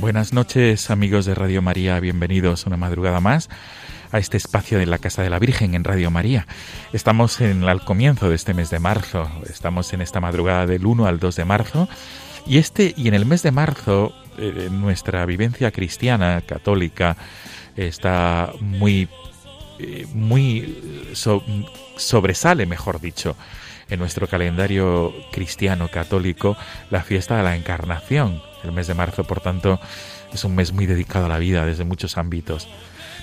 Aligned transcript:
Buenas 0.00 0.32
noches 0.32 0.90
amigos 0.90 1.26
de 1.26 1.34
Radio 1.34 1.60
María, 1.62 2.00
bienvenidos 2.00 2.64
una 2.66 2.76
madrugada 2.76 3.20
más 3.20 3.48
a 4.12 4.18
este 4.18 4.36
espacio 4.36 4.78
de 4.78 4.86
la 4.86 4.98
Casa 4.98 5.22
de 5.22 5.30
la 5.30 5.38
Virgen 5.38 5.74
en 5.74 5.84
Radio 5.84 6.10
María. 6.10 6.46
Estamos 6.92 7.40
en, 7.40 7.64
al 7.64 7.84
comienzo 7.84 8.28
de 8.28 8.34
este 8.34 8.54
mes 8.54 8.70
de 8.70 8.78
marzo, 8.78 9.30
estamos 9.48 9.92
en 9.92 10.00
esta 10.00 10.20
madrugada 10.20 10.66
del 10.66 10.86
1 10.86 11.06
al 11.06 11.18
2 11.18 11.36
de 11.36 11.44
marzo. 11.44 11.88
Y 12.46 12.56
este 12.58 12.94
y 12.96 13.08
en 13.08 13.14
el 13.14 13.26
mes 13.26 13.42
de 13.42 13.50
marzo 13.50 14.14
eh, 14.38 14.68
nuestra 14.70 15.26
vivencia 15.26 15.70
cristiana 15.70 16.42
católica 16.46 17.16
está 17.76 18.52
muy 18.60 19.08
eh, 19.78 20.06
muy 20.14 21.10
so- 21.12 21.44
sobresale, 21.96 22.64
mejor 22.66 23.00
dicho, 23.00 23.36
en 23.90 23.98
nuestro 23.98 24.26
calendario 24.26 25.12
cristiano 25.32 25.88
católico 25.88 26.56
la 26.90 27.02
fiesta 27.02 27.36
de 27.36 27.42
la 27.42 27.56
Encarnación. 27.56 28.42
El 28.64 28.72
mes 28.72 28.86
de 28.86 28.94
marzo, 28.94 29.24
por 29.24 29.40
tanto, 29.40 29.80
es 30.32 30.44
un 30.44 30.54
mes 30.54 30.72
muy 30.72 30.86
dedicado 30.86 31.26
a 31.26 31.28
la 31.28 31.38
vida 31.38 31.64
desde 31.64 31.84
muchos 31.84 32.16
ámbitos, 32.18 32.68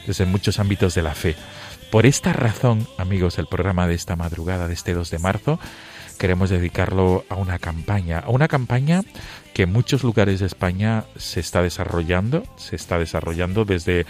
desde 0.05 0.25
muchos 0.25 0.59
ámbitos 0.59 0.95
de 0.95 1.01
la 1.03 1.15
fe. 1.15 1.35
Por 1.91 2.05
esta 2.05 2.33
razón, 2.33 2.87
amigos, 2.97 3.39
el 3.39 3.47
programa 3.47 3.87
de 3.87 3.95
esta 3.95 4.15
madrugada, 4.15 4.67
de 4.67 4.73
este 4.73 4.93
2 4.93 5.09
de 5.09 5.19
marzo, 5.19 5.59
queremos 6.17 6.49
dedicarlo 6.49 7.23
a 7.29 7.35
una 7.35 7.59
campaña, 7.59 8.19
a 8.19 8.29
una 8.29 8.47
campaña 8.47 9.03
que 9.53 9.63
en 9.63 9.71
muchos 9.71 10.03
lugares 10.03 10.39
de 10.39 10.47
España 10.47 11.05
se 11.15 11.39
está 11.39 11.61
desarrollando, 11.61 12.43
se 12.57 12.75
está 12.75 12.99
desarrollando 12.99 13.65
desde 13.65 14.05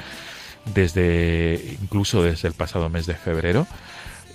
desde 0.74 1.78
incluso 1.82 2.24
desde 2.24 2.48
el 2.48 2.54
pasado 2.54 2.90
mes 2.90 3.06
de 3.06 3.16
febrero, 3.16 3.68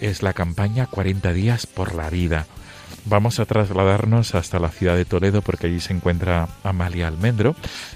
es 0.03 0.23
la 0.23 0.33
campaña 0.33 0.87
40 0.87 1.33
días 1.33 1.67
por 1.67 1.95
la 1.95 2.11
vida. 2.11 2.47
Vamos 3.05 3.39
a 3.39 3.47
trasladarnos 3.47 4.35
hasta 4.35 4.59
la 4.59 4.69
ciudad 4.69 4.97
de 4.97 5.05
Toledo 5.05 5.43
porque 5.43 5.69
allí 5.69 5.81
se 5.81 5.93
encuentra 5.93 6.49
Amalia 6.65 7.09
Almendro. 7.09 7.55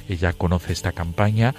Ella 0.09 0.33
conoce 0.33 0.73
esta 0.73 0.93
campaña, 0.93 1.55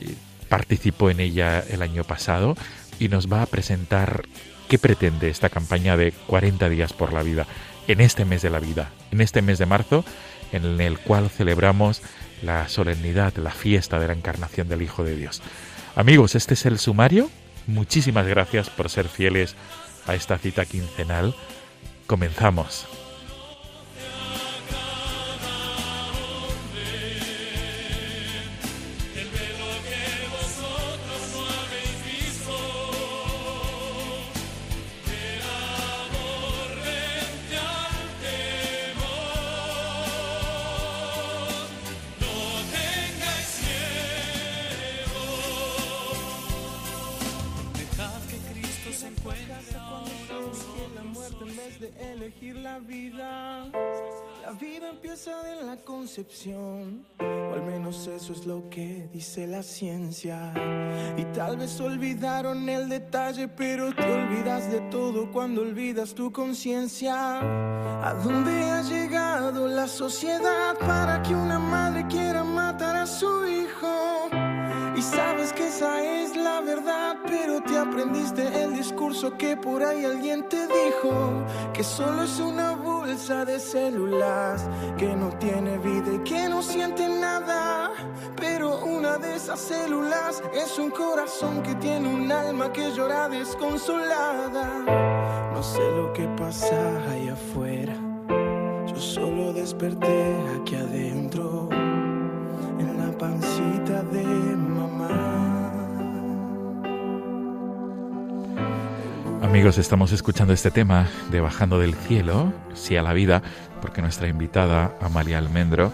eh, 0.00 0.14
participó 0.48 1.08
en 1.08 1.20
ella 1.20 1.60
el 1.60 1.82
año 1.82 2.04
pasado 2.04 2.56
y 2.98 3.08
nos 3.08 3.32
va 3.32 3.42
a 3.42 3.46
presentar 3.46 4.24
qué 4.68 4.78
pretende 4.78 5.30
esta 5.30 5.48
campaña 5.48 5.96
de 5.96 6.12
40 6.12 6.68
días 6.68 6.92
por 6.92 7.12
la 7.12 7.22
vida 7.22 7.46
en 7.88 8.00
este 8.00 8.24
mes 8.24 8.42
de 8.42 8.50
la 8.50 8.58
vida, 8.58 8.90
en 9.10 9.20
este 9.20 9.40
mes 9.40 9.58
de 9.58 9.66
marzo 9.66 10.04
en 10.52 10.80
el 10.80 10.98
cual 10.98 11.30
celebramos 11.30 12.02
la 12.42 12.68
solemnidad, 12.68 13.34
la 13.36 13.50
fiesta 13.50 13.98
de 13.98 14.08
la 14.08 14.12
encarnación 14.12 14.68
del 14.68 14.82
Hijo 14.82 15.04
de 15.04 15.16
Dios. 15.16 15.42
Amigos, 15.96 16.34
este 16.34 16.54
es 16.54 16.66
el 16.66 16.78
sumario. 16.78 17.30
Muchísimas 17.66 18.26
gracias 18.26 18.68
por 18.68 18.90
ser 18.90 19.08
fieles 19.08 19.54
a 20.06 20.14
esta 20.14 20.38
cita 20.38 20.64
quincenal. 20.64 21.34
Comenzamos. 22.06 22.86
Y 61.16 61.24
tal 61.32 61.56
vez 61.56 61.80
olvidaron 61.80 62.68
el 62.68 62.88
detalle, 62.88 63.46
pero 63.48 63.94
te 63.94 64.02
olvidas 64.02 64.70
de 64.70 64.80
todo 64.90 65.30
cuando 65.30 65.62
olvidas 65.62 66.14
tu 66.14 66.32
conciencia. 66.32 67.38
¿A 67.40 68.14
dónde 68.24 68.50
ha 68.64 68.82
llegado 68.82 69.68
la 69.68 69.86
sociedad 69.86 70.76
para 70.78 71.22
que 71.22 71.34
una 71.34 71.58
madre 71.58 72.04
quiera 72.08 72.42
matar 72.42 72.96
a 72.96 73.06
su 73.06 73.46
hijo? 73.46 74.51
Y 74.94 75.00
sabes 75.00 75.52
que 75.54 75.68
esa 75.68 76.02
es 76.02 76.36
la 76.36 76.60
verdad, 76.60 77.16
pero 77.26 77.62
te 77.62 77.78
aprendiste 77.78 78.42
el 78.62 78.74
discurso 78.74 79.36
que 79.38 79.56
por 79.56 79.82
ahí 79.82 80.04
alguien 80.04 80.46
te 80.48 80.66
dijo, 80.66 81.32
que 81.72 81.82
solo 81.82 82.24
es 82.24 82.38
una 82.38 82.72
bolsa 82.72 83.44
de 83.46 83.58
células, 83.58 84.68
que 84.98 85.16
no 85.16 85.30
tiene 85.38 85.78
vida 85.78 86.12
y 86.14 86.18
que 86.18 86.48
no 86.48 86.62
siente 86.62 87.08
nada. 87.08 87.90
Pero 88.36 88.84
una 88.84 89.16
de 89.16 89.36
esas 89.36 89.60
células 89.60 90.42
es 90.52 90.78
un 90.78 90.90
corazón 90.90 91.62
que 91.62 91.74
tiene 91.76 92.08
un 92.08 92.30
alma 92.30 92.70
que 92.72 92.90
llora 92.92 93.28
desconsolada. 93.30 94.84
No 95.54 95.62
sé 95.62 95.80
lo 95.96 96.12
que 96.12 96.26
pasa 96.36 96.76
allá 97.10 97.32
afuera, 97.32 97.94
yo 98.86 98.96
solo 98.96 99.52
desperté 99.52 100.36
aquí 100.60 100.74
adentro 100.74 101.68
en 102.78 102.98
la 102.98 103.16
pancita 103.16 104.02
de 104.10 104.41
Amigos, 109.52 109.76
estamos 109.76 110.12
escuchando 110.12 110.54
este 110.54 110.70
tema 110.70 111.08
de 111.30 111.42
Bajando 111.42 111.78
del 111.78 111.92
Cielo, 111.94 112.54
sí 112.72 112.96
a 112.96 113.02
la 113.02 113.12
vida, 113.12 113.42
porque 113.82 114.00
nuestra 114.00 114.26
invitada, 114.26 114.92
Amalia 115.02 115.36
Almendro, 115.36 115.92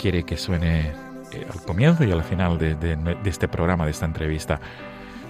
quiere 0.00 0.22
que 0.22 0.36
suene 0.36 0.92
eh, 1.32 1.44
al 1.52 1.60
comienzo 1.62 2.04
y 2.04 2.12
al 2.12 2.22
final 2.22 2.58
de, 2.58 2.76
de- 2.76 2.94
de 2.94 3.28
este 3.30 3.48
programa, 3.48 3.86
de 3.86 3.90
esta 3.90 4.06
entrevista. 4.06 4.60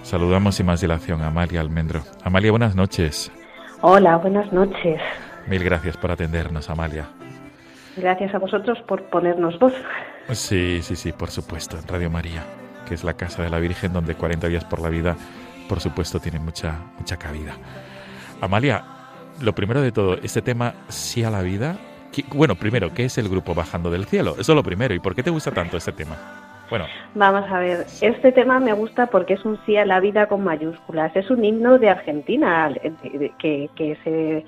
Saludamos 0.03 0.57
sin 0.57 0.67
más 0.67 0.83
dilación 0.83 1.23
a 1.23 1.29
Amalia 1.29 1.63
Almendro. 1.63 2.03
Amalia, 2.23 2.51
buenas 2.51 2.75
noches. 2.77 3.33
Hola, 3.81 4.17
buenas 4.19 4.53
noches. 4.53 5.01
Mil 5.47 5.65
gracias 5.65 5.97
por 5.97 6.11
atendernos, 6.11 6.69
Amalia. 6.69 7.07
Gracias 7.97 8.35
a 8.35 8.39
vosotros 8.39 8.79
por 8.87 9.03
ponernos 9.05 9.59
voz. 9.59 9.73
Sí, 10.33 10.81
sí, 10.83 10.95
sí, 10.95 11.11
por 11.13 11.31
supuesto, 11.31 11.79
en 11.79 11.89
Radio 11.89 12.11
María, 12.11 12.45
que 12.87 12.93
es 12.93 13.03
la 13.03 13.15
casa 13.15 13.43
de 13.43 13.49
la 13.49 13.59
Virgen 13.61 13.95
donde 13.95 14.15
40 14.15 14.47
días 14.49 14.65
por 14.67 14.81
la 14.83 14.91
vida, 14.91 15.17
por 15.69 15.81
supuesto, 15.81 16.21
tiene 16.21 16.39
mucha, 16.39 16.75
mucha 16.99 17.17
cabida. 17.17 17.55
Amalia, 18.41 18.85
lo 19.41 19.55
primero 19.55 19.81
de 19.81 19.93
todo, 19.93 20.15
este 20.23 20.43
tema, 20.43 20.75
sí 20.89 21.25
a 21.25 21.31
la 21.31 21.43
vida. 21.43 21.77
¿qué- 22.13 22.25
Bueno, 22.35 22.55
primero, 22.55 22.93
¿qué 22.95 23.05
es 23.05 23.19
el 23.19 23.29
grupo 23.29 23.55
Bajando 23.55 23.91
del 23.91 24.07
Cielo? 24.07 24.33
Eso 24.39 24.53
es 24.53 24.57
lo 24.57 24.63
primero. 24.63 24.95
¿Y 24.95 24.99
por 25.01 25.15
qué 25.15 25.23
te 25.23 25.31
gusta 25.31 25.51
tanto 25.51 25.77
este 25.77 25.93
tema? 25.93 26.17
Bueno. 26.69 26.87
Vamos 27.15 27.45
a 27.51 27.61
ver, 27.61 27.87
este 28.01 28.33
tema 28.33 28.59
me 28.59 28.73
gusta 28.73 29.07
porque 29.07 29.35
es 29.35 29.45
un 29.45 29.59
sí 29.65 29.77
a 29.77 29.85
la 29.87 30.01
vida 30.01 30.27
con 30.27 30.43
mayúsculas. 30.43 31.15
Es 31.15 31.31
un 31.31 31.45
himno 31.45 31.79
de 31.79 31.89
Argentina 31.91 32.73
que, 33.39 33.71
que, 33.77 33.97
se, 34.03 34.45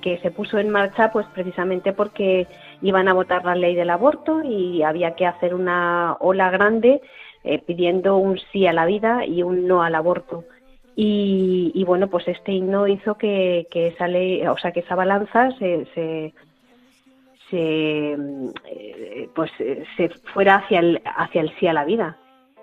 que 0.00 0.18
se 0.18 0.30
puso 0.32 0.58
en 0.58 0.70
marcha 0.70 1.12
pues 1.12 1.24
precisamente 1.32 1.92
porque 1.92 2.48
iban 2.80 3.06
a 3.06 3.12
votar 3.12 3.44
la 3.44 3.54
ley 3.54 3.76
del 3.76 3.90
aborto 3.90 4.42
y 4.42 4.82
había 4.82 5.14
que 5.14 5.24
hacer 5.26 5.54
una 5.54 6.16
ola 6.18 6.50
grande 6.50 7.00
eh, 7.44 7.58
pidiendo 7.64 8.16
un 8.16 8.40
sí 8.50 8.66
a 8.66 8.72
la 8.72 8.84
vida 8.84 9.24
y 9.24 9.44
un 9.44 9.68
no 9.68 9.82
al 9.84 9.94
aborto. 9.94 10.44
Y, 10.94 11.84
bueno, 11.86 12.08
pues 12.08 12.28
este 12.28 12.52
himno 12.52 12.86
hizo 12.86 13.16
que, 13.16 13.66
que 13.70 13.88
esa 13.88 14.08
ley, 14.08 14.46
o 14.46 14.58
sea, 14.58 14.72
que 14.72 14.80
esa 14.80 14.94
balanza 14.94 15.50
se, 15.52 15.86
se, 15.94 16.34
eh, 17.52 19.28
pues 19.34 19.50
se 19.96 20.08
fuera 20.34 20.56
hacia 20.56 20.80
el 20.80 21.02
hacia 21.04 21.40
el 21.40 21.52
sí 21.58 21.66
a 21.66 21.72
la 21.72 21.84
vida. 21.84 22.18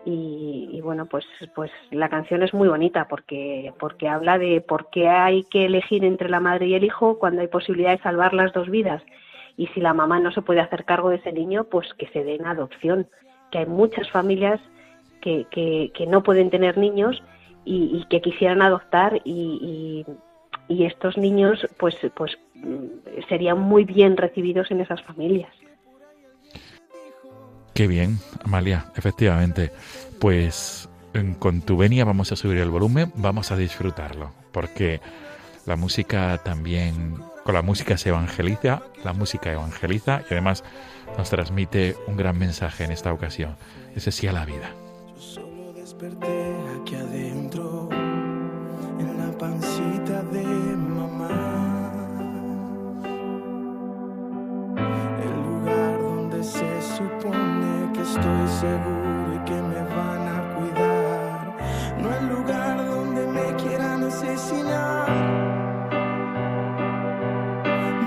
Y, 0.05 0.79
bueno, 0.81 1.05
pues 1.07 1.25
pues 1.53 1.71
la 1.91 2.09
canción 2.09 2.41
es 2.41 2.53
muy 2.53 2.67
bonita 2.67 3.07
porque 3.07 3.73
porque 3.79 4.07
habla 4.07 4.37
de 4.37 4.61
por 4.61 4.89
qué 4.89 5.07
hay 5.09 5.43
que 5.43 5.65
elegir 5.65 6.03
entre 6.05 6.29
la 6.29 6.39
madre 6.39 6.67
y 6.67 6.73
el 6.73 6.83
hijo 6.83 7.19
cuando 7.19 7.41
hay 7.41 7.47
posibilidad 7.47 7.91
de 7.91 8.03
salvar 8.03 8.33
las 8.33 8.53
dos 8.53 8.69
vidas. 8.69 9.03
Y 9.57 9.67
si 9.67 9.81
la 9.81 9.93
mamá 9.93 10.19
no 10.19 10.31
se 10.31 10.41
puede 10.41 10.61
hacer 10.61 10.85
cargo 10.85 11.09
de 11.09 11.17
ese 11.17 11.33
niño, 11.33 11.65
pues 11.65 11.93
que 11.95 12.07
se 12.07 12.23
den 12.23 12.45
adopción. 12.45 13.07
Que 13.51 13.59
hay 13.59 13.65
muchas 13.65 14.09
familias 14.09 14.59
que, 15.21 15.45
que 15.51 16.07
no 16.07 16.23
pueden 16.23 16.49
tener 16.49 16.77
niños 16.77 17.21
y, 17.69 18.05
que 18.09 18.21
quisieran 18.21 18.61
adoptar 18.61 19.21
y, 19.23 20.05
y, 20.67 20.85
estos 20.85 21.17
niños 21.17 21.67
pues 21.77 21.95
pues 22.15 22.37
serían 23.27 23.59
muy 23.59 23.85
bien 23.85 24.17
recibidos 24.17 24.71
en 24.71 24.81
esas 24.81 25.01
familias. 25.03 25.51
Qué 27.73 27.87
bien, 27.87 28.17
Amalia, 28.43 28.85
efectivamente. 28.95 29.71
Pues 30.19 30.89
con 31.39 31.61
tu 31.61 31.77
venia 31.77 32.05
vamos 32.05 32.31
a 32.31 32.35
subir 32.35 32.57
el 32.57 32.69
volumen, 32.69 33.11
vamos 33.15 33.51
a 33.51 33.55
disfrutarlo, 33.55 34.31
porque 34.51 34.99
la 35.65 35.75
música 35.75 36.39
también, 36.43 37.15
con 37.43 37.55
la 37.55 37.61
música 37.61 37.97
se 37.97 38.09
evangeliza, 38.09 38.81
la 39.03 39.13
música 39.13 39.51
evangeliza 39.51 40.21
y 40.29 40.33
además 40.33 40.63
nos 41.17 41.29
transmite 41.29 41.95
un 42.07 42.17
gran 42.17 42.37
mensaje 42.37 42.83
en 42.83 42.91
esta 42.91 43.13
ocasión, 43.13 43.55
ese 43.95 44.11
sí 44.11 44.27
a 44.27 44.33
la 44.33 44.45
vida. 44.45 44.71
Yo 45.07 45.21
solo 45.21 45.73
desperté 45.73 46.68
pancita 49.39 50.21
de 50.33 50.43
mamá. 50.75 51.29
El 55.23 55.33
lugar 55.47 56.01
donde 56.01 56.43
se 56.43 56.81
supone 56.81 57.91
que 57.93 58.01
estoy 58.01 58.47
seguro 58.59 59.35
y 59.35 59.39
que 59.45 59.61
me 59.71 59.81
van 59.95 60.23
a 60.27 60.39
cuidar. 60.55 61.57
No 62.01 62.13
el 62.19 62.27
lugar 62.35 62.85
donde 62.85 63.27
me 63.27 63.55
quieran 63.55 64.03
asesinar. 64.03 65.09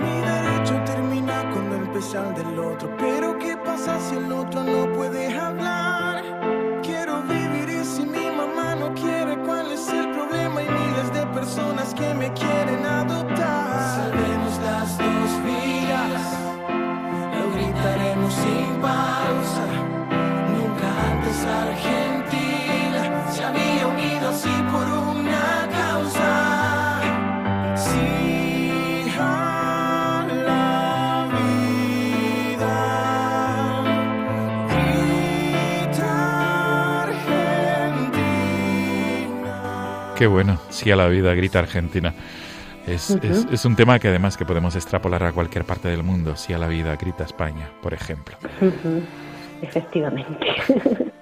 Mi 0.03 0.15
derecho 0.33 0.75
termina 0.85 1.51
con 1.51 1.73
el 1.73 1.89
pesar 1.93 2.35
del 2.35 2.59
otro. 2.59 2.91
Pero 2.99 3.39
¿qué 3.39 3.57
pasa 3.57 3.99
si 4.01 4.17
el 4.17 4.31
otro 4.31 4.63
no 4.65 4.93
puede 4.93 5.35
hablar? 5.39 5.82
Personas 11.63 11.95
que 11.95 12.15
me 12.15 12.33
quieren 12.33 12.85
adoptar. 12.85 13.32
Qué 40.83 40.91
bueno, 40.91 40.91
sí 40.91 40.91
a 40.91 40.97
la 40.97 41.09
vida, 41.09 41.35
grita 41.35 41.59
Argentina. 41.61 42.15
Es, 42.87 43.11
es, 43.11 43.47
es 43.53 43.65
un 43.65 43.77
tema 43.77 43.99
que 43.99 44.09
además 44.09 44.37
que 44.37 44.45
podemos 44.45 44.75
extrapolar 44.75 45.23
a 45.23 45.33
cualquier 45.33 45.65
parte 45.65 45.89
del 45.89 46.03
mundo. 46.03 46.37
Sí 46.37 46.53
a 46.53 46.59
la 46.59 46.67
vida, 46.67 46.97
grita 46.97 47.25
España, 47.25 47.71
por 47.81 47.95
ejemplo. 47.95 48.37
Ujú, 48.61 49.03
Efectivamente. 49.63 50.47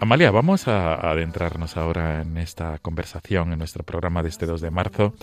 Amalia, 0.00 0.32
vamos 0.32 0.66
a, 0.66 0.94
a 0.94 1.12
adentrarnos 1.12 1.76
ahora 1.76 2.22
en 2.22 2.36
esta 2.36 2.78
conversación, 2.78 3.52
en 3.52 3.58
nuestro 3.60 3.84
programa 3.84 4.24
de 4.24 4.30
este 4.30 4.46
2 4.46 4.60
de 4.60 4.70
marzo, 4.72 5.14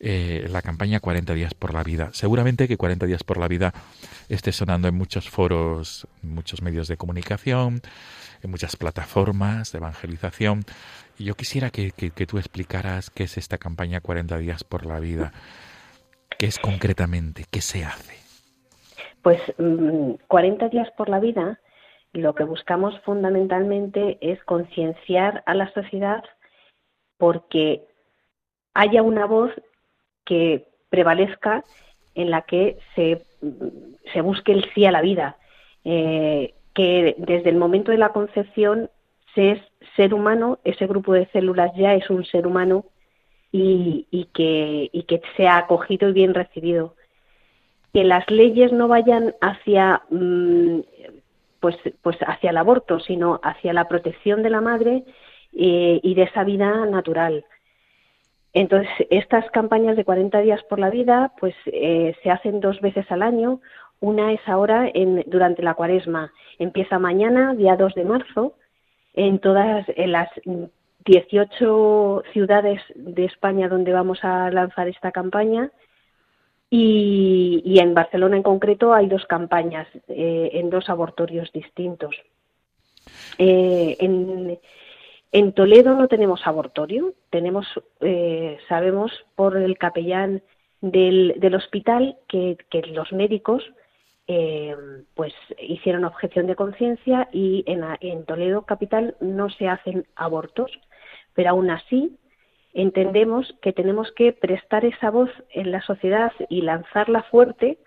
eh, 0.00 0.46
la 0.50 0.62
campaña 0.62 0.98
40 0.98 1.34
días 1.34 1.54
por 1.54 1.74
la 1.74 1.84
vida. 1.84 2.10
Seguramente 2.12 2.66
que 2.66 2.76
40 2.76 3.06
días 3.06 3.22
por 3.22 3.38
la 3.38 3.46
vida 3.46 3.72
esté 4.28 4.50
sonando 4.50 4.88
en 4.88 4.96
muchos 4.96 5.30
foros, 5.30 6.08
en 6.24 6.34
muchos 6.34 6.62
medios 6.62 6.88
de 6.88 6.96
comunicación, 6.96 7.80
en 8.42 8.50
muchas 8.50 8.76
plataformas 8.76 9.70
de 9.70 9.78
evangelización. 9.78 10.64
Yo 11.18 11.34
quisiera 11.34 11.70
que, 11.70 11.90
que- 11.90 12.26
tú 12.26 12.38
explicaras 12.38 13.10
qué 13.10 13.24
es 13.24 13.36
esta 13.38 13.58
campaña 13.58 14.00
40 14.00 14.38
días 14.38 14.64
por 14.64 14.86
la 14.86 15.00
vida. 15.00 15.32
¿Qué 16.38 16.46
es 16.46 16.58
concretamente? 16.58 17.44
¿Qué 17.50 17.60
se 17.60 17.84
hace? 17.84 18.16
Pues 19.22 19.40
mm, 19.58 20.12
40 20.28 20.68
días 20.68 20.88
por 20.96 21.08
la 21.08 21.18
vida, 21.18 21.58
lo 22.12 22.34
que 22.34 22.44
buscamos 22.44 22.98
fundamentalmente 23.00 24.18
es 24.20 24.42
concienciar 24.44 25.42
a 25.46 25.54
la 25.54 25.72
sociedad 25.72 26.22
porque 27.16 27.82
haya 28.74 29.02
una 29.02 29.26
voz 29.26 29.50
que 30.24 30.68
prevalezca 30.88 31.64
en 32.14 32.30
la 32.30 32.42
que 32.42 32.78
se, 32.94 33.24
mm, 33.42 34.10
se 34.12 34.20
busque 34.20 34.52
el 34.52 34.64
sí 34.74 34.84
a 34.86 34.92
la 34.92 35.02
vida, 35.02 35.36
eh, 35.84 36.54
que 36.74 37.16
desde 37.18 37.50
el 37.50 37.56
momento 37.56 37.90
de 37.90 37.98
la 37.98 38.10
concepción 38.10 38.90
se 39.34 39.52
es 39.52 39.60
ser 39.96 40.14
humano, 40.14 40.58
ese 40.64 40.86
grupo 40.86 41.12
de 41.12 41.26
células 41.26 41.72
ya 41.76 41.94
es 41.94 42.08
un 42.10 42.24
ser 42.24 42.46
humano 42.46 42.84
y, 43.52 44.06
y 44.10 44.26
que, 44.26 44.90
y 44.92 45.02
que 45.04 45.20
sea 45.36 45.58
acogido 45.58 46.08
y 46.08 46.12
bien 46.12 46.34
recibido. 46.34 46.94
Que 47.92 48.04
las 48.04 48.30
leyes 48.30 48.72
no 48.72 48.88
vayan 48.88 49.34
hacia 49.40 50.02
mm, 50.10 50.80
pues 51.60 51.76
pues 52.02 52.16
hacia 52.26 52.50
el 52.50 52.56
aborto 52.56 53.00
sino 53.00 53.40
hacia 53.42 53.72
la 53.72 53.88
protección 53.88 54.42
de 54.42 54.50
la 54.50 54.60
madre 54.60 55.04
eh, 55.52 56.00
y 56.02 56.14
de 56.14 56.22
esa 56.22 56.44
vida 56.44 56.86
natural. 56.86 57.44
Entonces 58.52 58.90
estas 59.10 59.50
campañas 59.50 59.96
de 59.96 60.04
40 60.04 60.40
días 60.40 60.62
por 60.64 60.78
la 60.78 60.90
vida 60.90 61.32
pues 61.40 61.54
eh, 61.66 62.14
se 62.22 62.30
hacen 62.30 62.60
dos 62.60 62.80
veces 62.80 63.10
al 63.10 63.22
año. 63.22 63.60
Una 64.00 64.32
es 64.32 64.40
ahora 64.46 64.88
en, 64.94 65.24
durante 65.26 65.62
la 65.62 65.74
cuaresma. 65.74 66.32
Empieza 66.58 67.00
mañana 67.00 67.54
día 67.54 67.76
2 67.76 67.94
de 67.94 68.04
marzo 68.04 68.54
en 69.18 69.40
todas 69.40 69.84
las 69.96 70.28
18 71.04 72.22
ciudades 72.32 72.80
de 72.94 73.24
España 73.24 73.68
donde 73.68 73.92
vamos 73.92 74.20
a 74.22 74.48
lanzar 74.50 74.86
esta 74.86 75.10
campaña 75.10 75.72
y, 76.70 77.78
en 77.80 77.94
Barcelona 77.94 78.36
en 78.36 78.42
concreto 78.42 78.94
hay 78.94 79.08
dos 79.08 79.24
campañas 79.26 79.88
eh, 80.06 80.50
en 80.52 80.70
dos 80.70 80.88
abortorios 80.88 81.50
distintos. 81.52 82.14
Eh, 83.38 83.96
en, 85.32 85.52
Toledo 85.52 85.94
no 85.94 86.06
tenemos 86.06 86.46
abortorio, 86.46 87.14
tenemos, 87.30 87.66
eh, 88.00 88.58
sabemos 88.68 89.10
por 89.34 89.56
el 89.56 89.78
capellán 89.78 90.42
del, 90.80 91.54
hospital 91.54 92.18
que 92.28 92.56
los 92.92 93.12
médicos 93.12 93.64
eh, 94.28 94.76
pues 95.14 95.32
hicieron 95.60 96.04
objeción 96.04 96.46
de 96.46 96.54
conciencia 96.54 97.28
y 97.32 97.64
en, 97.66 97.82
en 98.00 98.24
Toledo 98.24 98.62
capital 98.62 99.16
no 99.20 99.50
se 99.50 99.68
hacen 99.68 100.06
abortos, 100.14 100.70
pero 101.34 101.50
aún 101.50 101.70
así 101.70 102.16
entendemos 102.74 103.54
que 103.62 103.72
tenemos 103.72 104.12
que 104.12 104.32
prestar 104.32 104.84
esa 104.84 105.10
voz 105.10 105.30
en 105.50 105.72
la 105.72 105.80
sociedad 105.82 106.32
y 106.48 106.62
lanzarla 106.62 107.22
fuerte 107.24 107.78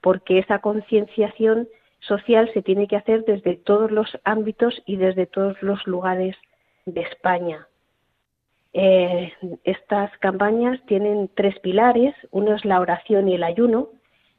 porque 0.00 0.38
esa 0.38 0.60
concienciación 0.60 1.68
social 2.00 2.50
se 2.54 2.62
tiene 2.62 2.86
que 2.86 2.96
hacer 2.96 3.24
desde 3.24 3.56
todos 3.56 3.90
los 3.90 4.16
ámbitos 4.24 4.80
y 4.86 4.96
desde 4.96 5.26
todos 5.26 5.60
los 5.62 5.84
lugares 5.86 6.36
de 6.86 7.00
España. 7.00 7.66
Eh, 8.72 9.32
estas 9.64 10.16
campañas 10.18 10.78
tienen 10.86 11.30
tres 11.34 11.58
pilares. 11.60 12.14
Uno 12.30 12.54
es 12.54 12.64
la 12.64 12.80
oración 12.80 13.28
y 13.28 13.34
el 13.34 13.42
ayuno. 13.42 13.88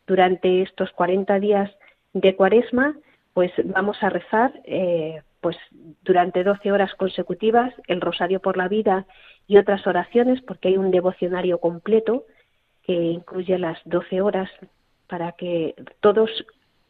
Durante 0.09 0.63
estos 0.63 0.91
40 0.93 1.39
días 1.39 1.69
de 2.13 2.35
cuaresma, 2.35 2.97
pues 3.35 3.51
vamos 3.63 4.01
a 4.01 4.09
rezar 4.09 4.51
eh, 4.63 5.21
pues 5.39 5.55
durante 6.01 6.43
12 6.43 6.71
horas 6.71 6.95
consecutivas 6.95 7.71
el 7.85 8.01
Rosario 8.01 8.39
por 8.39 8.57
la 8.57 8.67
Vida 8.67 9.05
y 9.45 9.57
otras 9.57 9.85
oraciones, 9.85 10.41
porque 10.41 10.69
hay 10.69 10.77
un 10.77 10.89
devocionario 10.89 11.59
completo 11.59 12.25
que 12.81 12.93
incluye 12.93 13.59
las 13.59 13.77
12 13.85 14.21
horas 14.21 14.49
para 15.05 15.33
que 15.33 15.75
todos 15.99 16.31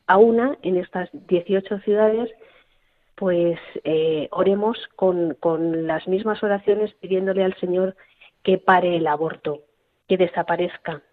a 0.08 0.18
una 0.18 0.58
en 0.62 0.78
estas 0.78 1.10
18 1.12 1.80
ciudades 1.80 2.30
pues 3.16 3.60
eh, 3.84 4.30
oremos 4.32 4.78
con, 4.96 5.34
con 5.42 5.88
las 5.88 6.08
mismas 6.08 6.42
oraciones 6.42 6.94
pidiéndole 7.02 7.44
al 7.44 7.60
Señor 7.60 7.98
que 8.44 8.58
pare 8.58 8.96
el 8.96 9.08
aborto, 9.08 9.64
que 10.08 10.16
desaparezca. 10.16 11.04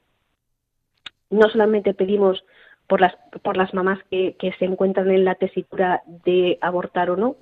No 1.30 1.48
solamente 1.48 1.94
pedimos 1.94 2.44
por 2.86 3.00
las, 3.00 3.16
por 3.42 3.56
las 3.56 3.74
mamás 3.74 3.98
que, 4.10 4.36
se 4.58 4.64
encuentran 4.64 5.10
en 5.10 5.24
la 5.24 5.34
tesitura 5.34 6.02
de 6.24 6.58
abortar 6.60 7.10
o 7.10 7.16
no, 7.16 7.36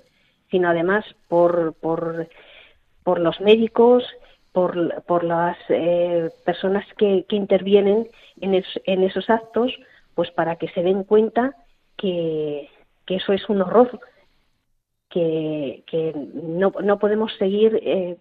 sino 0.51 0.69
además 0.69 1.05
por, 1.29 1.75
por, 1.75 2.29
por 3.03 3.21
los 3.21 3.41
médicos, 3.41 4.05
por, 4.53 5.03
por 5.05 5.25
las 5.25 5.59
eh, 5.69 6.31
personas 6.45 6.87
que, 6.97 7.27
que 7.29 7.37
intervienen 7.37 8.09
en, 8.41 8.55
es, 8.55 8.67
en 8.85 9.03
esos 9.03 9.29
actos, 9.29 9.73
pues 10.15 10.31
para 10.31 10.57
que 10.57 10.69
se 10.69 10.83
den 10.83 11.05
cuenta 11.05 11.55
que, 11.97 12.71
que 13.07 13.17
eso 13.17 13.33
es 13.33 13.49
un 13.49 13.63
horror, 13.63 14.01
que, 15.11 15.83
que 15.87 16.13
no, 16.15 16.73
no 16.83 16.99
podemos 16.99 17.33
seguir 17.37 17.79
eh, 17.83 18.17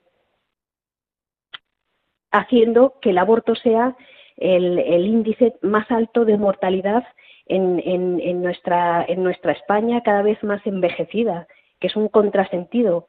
haciendo 2.32 3.00
que 3.00 3.12
el 3.12 3.18
aborto 3.18 3.56
sea 3.56 3.96
el, 4.38 4.80
el 4.80 5.06
índice 5.06 5.56
más 5.62 5.90
alto 5.92 6.26
de 6.26 6.38
mortalidad 6.38 7.04
en, 7.46 7.82
en, 7.86 8.20
en, 8.20 8.42
nuestra, 8.42 9.06
en 9.08 9.24
nuestra 9.24 9.52
España 9.52 10.02
cada 10.02 10.22
vez 10.22 10.42
más 10.44 10.66
envejecida, 10.66 11.48
que 11.80 11.88
es 11.88 11.96
un 11.96 12.08
contrasentido. 12.08 13.08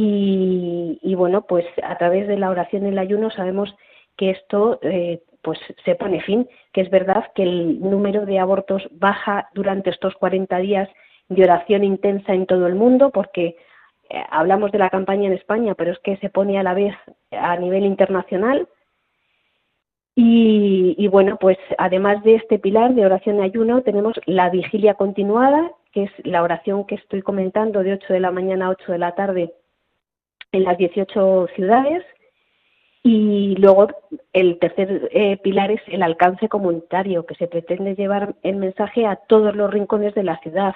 Y, 0.00 1.14
bueno, 1.16 1.42
pues 1.42 1.66
a 1.82 1.98
través 1.98 2.28
de 2.28 2.38
la 2.38 2.50
oración 2.50 2.86
y 2.86 2.90
el 2.90 2.98
ayuno 2.98 3.30
sabemos 3.30 3.74
que 4.16 4.30
esto 4.30 4.78
eh, 4.82 5.22
pues 5.42 5.58
se 5.84 5.96
pone 5.96 6.20
fin, 6.20 6.48
que 6.72 6.82
es 6.82 6.90
verdad 6.90 7.32
que 7.34 7.42
el 7.42 7.80
número 7.80 8.24
de 8.24 8.38
abortos 8.38 8.86
baja 8.92 9.48
durante 9.54 9.90
estos 9.90 10.14
40 10.14 10.56
días 10.58 10.88
de 11.28 11.42
oración 11.42 11.82
intensa 11.82 12.32
en 12.32 12.46
todo 12.46 12.68
el 12.68 12.76
mundo, 12.76 13.10
porque 13.10 13.56
eh, 14.10 14.22
hablamos 14.30 14.70
de 14.70 14.78
la 14.78 14.90
campaña 14.90 15.26
en 15.26 15.32
España, 15.32 15.74
pero 15.74 15.92
es 15.92 15.98
que 15.98 16.16
se 16.18 16.30
pone 16.30 16.58
a 16.58 16.62
la 16.62 16.74
vez 16.74 16.94
a 17.32 17.56
nivel 17.56 17.84
internacional. 17.84 18.68
Y, 20.20 20.96
y, 20.98 21.06
bueno, 21.06 21.36
pues 21.40 21.58
además 21.78 22.24
de 22.24 22.34
este 22.34 22.58
pilar 22.58 22.92
de 22.92 23.06
oración 23.06 23.36
y 23.38 23.42
ayuno, 23.42 23.82
tenemos 23.82 24.14
la 24.26 24.50
vigilia 24.50 24.94
continuada, 24.94 25.70
que 25.92 26.02
es 26.02 26.10
la 26.24 26.42
oración 26.42 26.86
que 26.86 26.96
estoy 26.96 27.22
comentando 27.22 27.84
de 27.84 27.92
8 27.92 28.14
de 28.14 28.18
la 28.18 28.32
mañana 28.32 28.66
a 28.66 28.70
8 28.70 28.90
de 28.90 28.98
la 28.98 29.14
tarde 29.14 29.54
en 30.50 30.64
las 30.64 30.76
18 30.76 31.46
ciudades. 31.54 32.02
Y 33.04 33.54
luego 33.60 33.86
el 34.32 34.58
tercer 34.58 35.08
eh, 35.12 35.36
pilar 35.36 35.70
es 35.70 35.82
el 35.86 36.02
alcance 36.02 36.48
comunitario, 36.48 37.24
que 37.24 37.36
se 37.36 37.46
pretende 37.46 37.94
llevar 37.94 38.34
el 38.42 38.56
mensaje 38.56 39.06
a 39.06 39.14
todos 39.14 39.54
los 39.54 39.72
rincones 39.72 40.16
de 40.16 40.24
la 40.24 40.40
ciudad, 40.40 40.74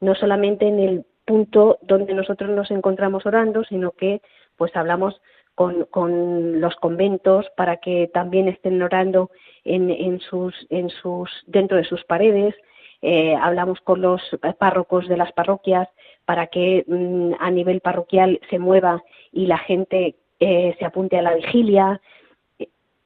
no 0.00 0.14
solamente 0.14 0.68
en 0.68 0.78
el 0.78 1.06
punto 1.24 1.78
donde 1.80 2.12
nosotros 2.12 2.50
nos 2.50 2.70
encontramos 2.70 3.24
orando, 3.24 3.64
sino 3.64 3.92
que 3.92 4.20
pues 4.58 4.76
hablamos 4.76 5.18
con, 5.54 5.84
con 5.86 6.60
los 6.60 6.74
conventos 6.76 7.46
para 7.56 7.76
que 7.78 8.10
también 8.12 8.48
estén 8.48 8.82
orando 8.82 9.30
en, 9.64 10.20
sus, 10.20 10.54
en 10.70 10.90
sus, 10.90 11.30
dentro 11.46 11.76
de 11.76 11.84
sus 11.84 12.04
paredes, 12.04 12.54
eh, 13.00 13.34
hablamos 13.34 13.80
con 13.80 14.00
los 14.00 14.20
párrocos 14.58 15.08
de 15.08 15.16
las 15.16 15.32
parroquias 15.32 15.88
para 16.24 16.46
que 16.46 16.84
mm, 16.86 17.32
a 17.40 17.50
nivel 17.50 17.80
parroquial 17.80 18.40
se 18.48 18.58
mueva 18.58 19.02
y 19.32 19.46
la 19.46 19.58
gente 19.58 20.16
eh, 20.40 20.74
se 20.78 20.84
apunte 20.84 21.18
a 21.18 21.22
la 21.22 21.34
vigilia. 21.34 22.00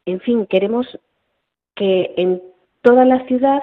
En 0.04 0.20
fin, 0.20 0.46
queremos 0.46 0.86
que 1.74 2.14
en 2.16 2.42
toda 2.82 3.04
la 3.04 3.26
ciudad 3.26 3.62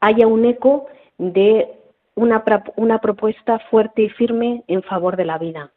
haya 0.00 0.26
un 0.26 0.44
eco 0.44 0.86
de 1.18 1.68
una, 2.14 2.42
una 2.76 2.98
propuesta 3.00 3.58
fuerte 3.70 4.02
y 4.02 4.08
firme 4.08 4.64
en 4.66 4.82
favor 4.82 5.16
de 5.16 5.24
la 5.24 5.38
vida. 5.38 5.72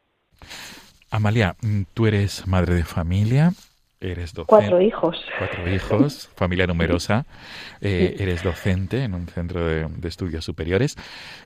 Amalia, 1.13 1.55
mm, 1.61 1.81
tú 1.93 2.07
eres 2.07 2.47
madre 2.47 2.73
de 2.73 2.83
familia, 2.83 3.53
eres 4.01 4.33
docente. 4.33 4.47
Cuatro 4.47 4.81
hijos. 4.81 5.23
Cuatro 5.37 5.71
hijos, 5.71 6.27
familia 6.35 6.65
numerosa. 6.65 7.27
Eh, 7.81 8.15
sí. 8.17 8.23
Eres 8.23 8.41
docente 8.41 9.03
en 9.03 9.13
un 9.13 9.27
centro 9.27 9.63
de, 9.63 9.87
de 9.87 10.07
estudios 10.07 10.43
superiores. 10.43 10.95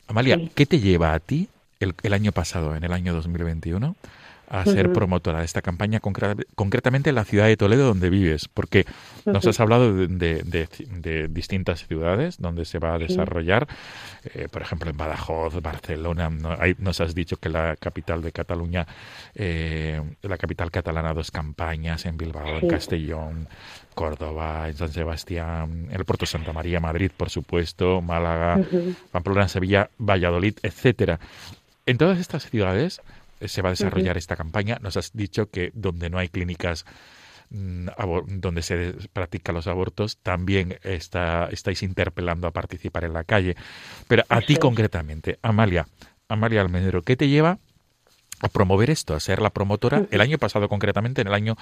Amalia, 0.07 0.37
sí. 0.37 0.49
¿qué 0.55 0.65
te 0.65 0.79
lleva 0.79 1.13
a 1.13 1.19
ti 1.19 1.49
el, 1.81 1.95
el, 2.01 2.13
año 2.13 2.31
pasado, 2.31 2.77
en 2.77 2.85
el 2.85 2.93
año 2.93 3.13
2021, 3.13 3.97
a 4.49 4.63
ser 4.63 4.87
uh 4.87 4.89
-huh. 4.89 4.93
promotora 4.93 5.39
de 5.39 5.45
esta 5.45 5.61
campaña, 5.61 5.99
concretamente 5.99 7.09
en 7.09 7.15
la 7.15 7.25
ciudad 7.25 7.47
de 7.47 7.57
Toledo 7.57 7.87
donde 7.87 8.09
vives, 8.09 8.47
porque 8.47 8.85
uh 8.87 9.29
-huh. 9.29 9.33
nos 9.33 9.45
has 9.45 9.59
hablado 9.59 9.93
de, 9.93 10.07
de, 10.07 10.43
de, 10.43 10.67
de, 10.89 11.27
distintas 11.27 11.85
ciudades 11.85 12.37
donde 12.39 12.65
se 12.65 12.79
va 12.79 12.95
a 12.95 12.97
desarrollar, 12.97 13.67
eh, 14.33 14.47
por 14.49 14.61
ejemplo 14.61 14.89
en 14.89 14.97
Badajoz, 14.97 15.61
Barcelona, 15.61 16.29
¿no? 16.29 16.55
Ahí 16.59 16.75
nos 16.79 17.01
has 17.01 17.13
dicho 17.13 17.37
que 17.37 17.49
la 17.49 17.75
capital 17.75 18.21
de 18.21 18.31
Cataluña, 18.31 18.87
eh, 19.35 20.01
la 20.21 20.37
capital 20.37 20.71
catalana, 20.71 21.13
dos 21.13 21.31
campañas, 21.31 22.05
en 22.05 22.17
Bilbao, 22.17 22.59
en 22.59 22.67
Castellón, 22.67 23.47
Córdoba, 23.93 24.69
en 24.69 24.75
San 24.75 24.91
Sebastián, 24.91 25.87
en 25.89 25.95
el 25.95 26.05
Puerto 26.05 26.25
Santa 26.25 26.53
María, 26.53 26.79
Madrid, 26.79 27.11
por 27.15 27.29
supuesto, 27.29 28.01
Málaga. 28.01 28.59
Pamplona, 29.11 29.47
Sevilla, 29.47 29.89
Valladolid, 29.97 30.55
etcétera. 30.61 31.19
En 31.85 31.97
todas 31.97 32.19
estas 32.19 32.49
ciudades 32.49 33.01
se 33.41 33.61
va 33.61 33.69
a 33.69 33.71
desarrollar 33.71 34.15
uh 34.15 34.17
-huh. 34.17 34.19
esta 34.19 34.35
campaña. 34.35 34.79
Nos 34.81 34.97
has 34.97 35.11
dicho 35.13 35.49
que 35.49 35.71
donde 35.73 36.09
no 36.09 36.17
hay 36.17 36.29
clínicas 36.29 36.85
mm, 37.49 37.87
donde 38.27 38.61
se 38.61 38.95
practican 39.13 39.55
los 39.55 39.67
abortos, 39.67 40.17
también 40.17 40.79
está, 40.83 41.47
estáis 41.51 41.83
interpelando 41.83 42.47
a 42.47 42.51
participar 42.51 43.03
en 43.03 43.13
la 43.13 43.23
calle. 43.23 43.55
Pero 44.07 44.23
a 44.29 44.41
ti 44.41 44.57
concretamente, 44.57 45.39
Amalia, 45.41 45.87
Amalia 46.27 46.61
Almendro, 46.61 47.01
¿qué 47.01 47.15
te 47.15 47.27
lleva 47.29 47.59
a 48.41 48.49
promover 48.49 48.89
esto, 48.89 49.15
a 49.15 49.19
ser 49.19 49.41
la 49.41 49.49
promotora, 49.49 50.03
el 50.11 50.21
año 50.21 50.37
pasado 50.37 50.69
concretamente, 50.69 51.21
en 51.21 51.27
el 51.27 51.33
año 51.33 51.55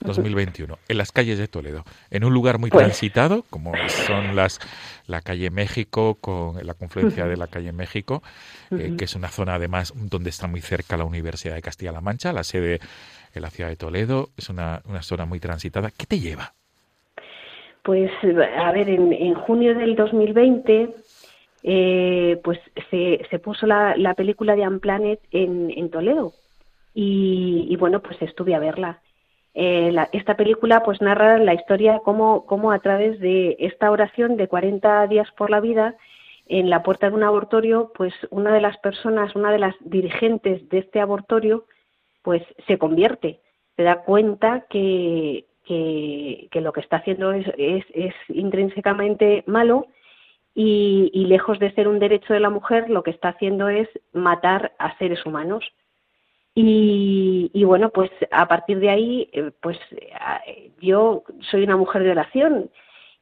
2021, 0.00 0.78
en 0.88 0.98
las 0.98 1.12
calles 1.12 1.38
de 1.38 1.46
Toledo, 1.46 1.84
en 2.10 2.24
un 2.24 2.32
lugar 2.32 2.58
muy 2.58 2.70
pues. 2.70 2.84
transitado, 2.84 3.44
como 3.50 3.72
son 3.88 4.34
las 4.34 4.58
la 5.06 5.20
calle 5.20 5.50
México, 5.50 6.16
con 6.20 6.64
la 6.64 6.74
confluencia 6.74 7.26
de 7.26 7.36
la 7.36 7.48
calle 7.48 7.72
México, 7.72 8.22
eh, 8.70 8.94
que 8.96 9.04
es 9.04 9.14
una 9.14 9.28
zona 9.28 9.56
además 9.56 9.92
donde 9.94 10.30
está 10.30 10.46
muy 10.46 10.60
cerca 10.60 10.96
la 10.96 11.04
Universidad 11.04 11.54
de 11.54 11.62
Castilla-La 11.62 12.00
Mancha, 12.00 12.32
la 12.32 12.44
sede 12.44 12.80
en 13.34 13.42
la 13.42 13.50
ciudad 13.50 13.68
de 13.68 13.76
Toledo, 13.76 14.30
es 14.36 14.48
una, 14.48 14.80
una 14.86 15.02
zona 15.02 15.26
muy 15.26 15.40
transitada. 15.40 15.90
¿Qué 15.90 16.06
te 16.06 16.18
lleva? 16.18 16.54
Pues, 17.82 18.10
a 18.56 18.70
ver, 18.72 18.88
en, 18.88 19.12
en 19.12 19.34
junio 19.34 19.74
del 19.74 19.96
2020 19.96 20.94
eh, 21.62 22.40
pues 22.42 22.58
se, 22.90 23.24
se 23.30 23.38
puso 23.38 23.66
la, 23.66 23.96
la, 23.96 24.14
película 24.14 24.56
de 24.56 24.66
Unplanet 24.66 25.20
en, 25.30 25.72
en 25.76 25.90
Toledo 25.90 26.32
y, 26.92 27.66
y, 27.68 27.76
bueno, 27.76 28.02
pues 28.02 28.20
estuve 28.20 28.54
a 28.54 28.58
verla. 28.58 29.00
Eh, 29.54 29.94
esta 30.12 30.36
película 30.36 30.82
pues 30.82 31.00
narra 31.02 31.38
la 31.38 31.54
historia 31.54 32.00
cómo, 32.04 32.46
cómo 32.46 32.72
a 32.72 32.78
través 32.78 33.20
de 33.20 33.56
esta 33.60 33.90
oración 33.90 34.36
de 34.36 34.48
40 34.48 35.06
días 35.08 35.30
por 35.36 35.50
la 35.50 35.60
vida 35.60 35.94
en 36.46 36.70
la 36.70 36.82
puerta 36.82 37.08
de 37.08 37.14
un 37.14 37.22
abortorio, 37.22 37.92
pues 37.94 38.14
una 38.30 38.52
de 38.52 38.60
las 38.60 38.78
personas, 38.78 39.36
una 39.36 39.52
de 39.52 39.58
las 39.58 39.74
dirigentes 39.80 40.68
de 40.68 40.78
este 40.78 41.00
abortorio, 41.00 41.66
pues 42.22 42.42
se 42.66 42.78
convierte, 42.78 43.40
se 43.76 43.82
da 43.82 44.02
cuenta 44.02 44.66
que, 44.68 45.46
que, 45.64 46.48
lo 46.60 46.72
que 46.72 46.80
está 46.80 46.96
haciendo 46.96 47.32
es, 47.32 47.46
es 47.56 48.14
intrínsecamente 48.28 49.44
malo 49.46 49.86
y, 50.54 51.10
y, 51.14 51.26
lejos 51.26 51.58
de 51.58 51.72
ser 51.72 51.88
un 51.88 51.98
derecho 51.98 52.34
de 52.34 52.40
la 52.40 52.50
mujer, 52.50 52.90
lo 52.90 53.02
que 53.02 53.10
está 53.10 53.30
haciendo 53.30 53.68
es 53.68 53.88
matar 54.12 54.72
a 54.78 54.96
seres 54.98 55.24
humanos. 55.24 55.64
Y, 56.54 57.50
y 57.54 57.64
bueno, 57.64 57.90
pues 57.90 58.10
a 58.30 58.46
partir 58.46 58.78
de 58.78 58.90
ahí, 58.90 59.30
eh, 59.32 59.52
pues 59.62 59.78
yo 60.80 61.24
soy 61.50 61.64
una 61.64 61.78
mujer 61.78 62.02
de 62.02 62.10
oración 62.10 62.70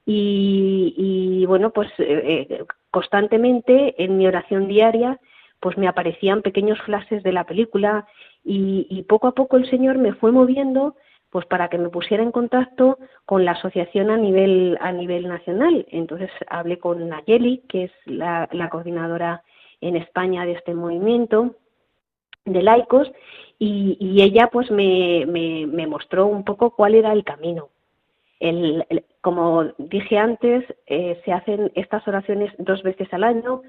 y, 0.05 0.95
y 0.97 1.47
bueno, 1.47 1.71
pues 1.71 1.89
eh, 1.99 2.47
eh, 2.51 2.65
constantemente 2.91 4.03
en 4.03 4.19
mi 4.19 4.27
oración 4.27 4.67
diaria, 4.67 5.21
pues 5.61 5.79
me 5.79 5.87
aparecían 5.87 6.43
pequeños 6.43 6.81
flashes 6.81 7.23
de 7.23 7.33
la 7.33 7.45
película 7.45 8.07
y, 8.43 8.87
y 8.91 9.03
poco 9.03 9.29
a 9.29 9.35
poco 9.35 9.57
el 9.57 9.71
Señor 9.71 9.99
me 9.99 10.15
fue 10.15 10.33
moviendo 10.33 10.97
pues 11.31 11.47
para 11.47 11.69
que 11.69 11.79
me 11.79 11.89
pusiera 11.89 12.23
en 12.23 12.33
contacto 12.33 12.99
con 13.25 13.45
la 13.45 13.53
asociación 13.53 14.11
a 14.11 14.17
nivel 14.17 14.77
a 14.81 14.93
nivel 14.93 15.29
nacional. 15.29 15.87
Entonces 15.91 16.31
hablé 16.49 16.79
con 16.79 17.09
Nayeli, 17.09 17.63
que 17.69 17.85
es 17.85 17.93
la, 18.05 18.49
coordinadora 18.71 19.43
en 19.81 19.97
España 19.97 20.45
de 20.45 20.53
este 20.53 20.75
movimiento 20.75 21.55
de 22.45 22.63
laicos, 22.63 23.11
y, 23.59 24.23
ella 24.23 24.49
pues 24.51 24.71
me, 24.71 25.27
me, 25.27 25.87
mostró 25.87 26.27
un 26.27 26.45
poco 26.45 26.71
cuál 26.71 26.95
era 26.95 27.13
el 27.13 27.25
camino. 27.25 27.69
El, 28.41 28.87
el, 28.89 29.05
como 29.21 29.65
dije 29.77 30.17
antes, 30.17 30.65
eh, 30.87 31.21
se 31.25 31.33
hacen 31.33 31.71
estas 31.75 32.07
oraciones 32.09 32.51
dos 32.59 32.83
veces 32.83 33.13
al 33.13 33.25
año, 33.25 33.63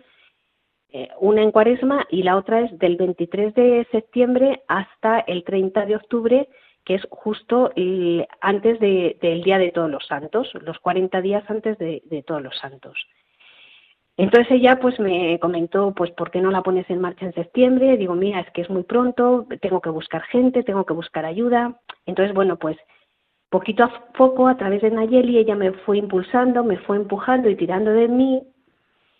eh, 0.93 1.09
una 1.19 1.41
en 1.41 1.51
cuaresma 1.51 2.05
y 2.09 2.23
la 2.23 2.35
otra 2.35 2.61
es 2.61 2.77
del 2.77 2.97
23 2.97 3.53
de 3.53 3.87
septiembre 3.91 4.61
hasta 4.67 5.19
el 5.19 5.43
30 5.43 5.85
de 5.85 5.95
octubre, 5.95 6.49
que 6.85 6.95
es 6.95 7.07
justo 7.09 7.71
el, 7.75 8.27
antes 8.41 8.79
de, 8.79 9.17
del 9.21 9.43
Día 9.43 9.57
de 9.57 9.71
Todos 9.71 9.89
los 9.89 10.05
Santos, 10.07 10.51
los 10.61 10.79
40 10.79 11.21
días 11.21 11.43
antes 11.49 11.77
de, 11.77 12.01
de 12.05 12.23
Todos 12.23 12.41
los 12.41 12.57
Santos. 12.57 12.97
Entonces 14.17 14.51
ella 14.51 14.79
pues 14.79 14.99
me 14.99 15.39
comentó, 15.39 15.93
pues 15.95 16.11
¿por 16.11 16.31
qué 16.31 16.41
no 16.41 16.51
la 16.51 16.61
pones 16.61 16.89
en 16.89 17.01
marcha 17.01 17.25
en 17.25 17.33
septiembre? 17.33 17.97
Digo, 17.97 18.13
mira, 18.13 18.41
es 18.41 18.51
que 18.51 18.61
es 18.61 18.69
muy 18.69 18.83
pronto, 18.83 19.47
tengo 19.61 19.81
que 19.81 19.89
buscar 19.89 20.21
gente, 20.23 20.63
tengo 20.63 20.85
que 20.85 20.93
buscar 20.93 21.25
ayuda. 21.25 21.79
Entonces, 22.05 22.33
bueno, 22.33 22.57
pues 22.57 22.77
poquito 23.49 23.83
a 23.83 24.11
poco, 24.17 24.47
a 24.47 24.57
través 24.57 24.81
de 24.81 24.91
Nayeli, 24.91 25.37
ella 25.37 25.55
me 25.55 25.71
fue 25.71 25.97
impulsando, 25.97 26.63
me 26.63 26.77
fue 26.77 26.97
empujando 26.97 27.49
y 27.49 27.55
tirando 27.55 27.91
de 27.91 28.07
mí. 28.07 28.43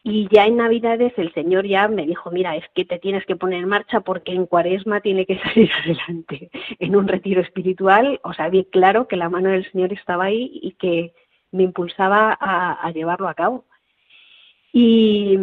Y 0.03 0.27
ya 0.31 0.45
en 0.45 0.57
Navidades 0.57 1.13
el 1.17 1.31
Señor 1.33 1.67
ya 1.67 1.87
me 1.87 2.07
dijo, 2.07 2.31
mira, 2.31 2.55
es 2.55 2.63
que 2.73 2.85
te 2.85 2.97
tienes 2.97 3.25
que 3.25 3.35
poner 3.35 3.59
en 3.59 3.69
marcha 3.69 4.01
porque 4.01 4.33
en 4.33 4.47
Cuaresma 4.47 4.99
tiene 5.01 5.25
que 5.25 5.39
salir 5.43 5.71
adelante. 5.71 6.49
En 6.79 6.95
un 6.95 7.07
retiro 7.07 7.41
espiritual, 7.41 8.19
o 8.23 8.33
sea, 8.33 8.49
vi 8.49 8.65
claro 8.65 9.07
que 9.07 9.15
la 9.15 9.29
mano 9.29 9.49
del 9.49 9.69
Señor 9.71 9.93
estaba 9.93 10.25
ahí 10.25 10.59
y 10.61 10.71
que 10.73 11.13
me 11.51 11.63
impulsaba 11.63 12.37
a, 12.39 12.91
llevarlo 12.91 13.27
a 13.27 13.35
cabo. 13.35 13.65
Y 14.73 15.37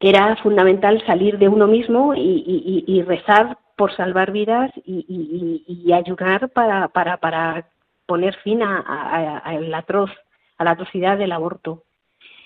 era 0.00 0.36
fundamental 0.36 1.04
salir 1.06 1.38
de 1.38 1.48
uno 1.48 1.66
mismo 1.66 2.14
y 2.16 3.02
rezar 3.06 3.58
por 3.80 3.96
salvar 3.96 4.30
vidas 4.30 4.70
y, 4.84 5.90
ayudar 5.90 6.50
para, 6.50 6.88
para, 6.88 7.16
para, 7.16 7.66
poner 8.04 8.36
fin 8.44 8.62
a, 8.62 9.42
atroz, 9.74 10.10
a 10.58 10.64
la 10.64 10.72
atrocidad 10.72 11.16
del 11.16 11.32
aborto. 11.32 11.84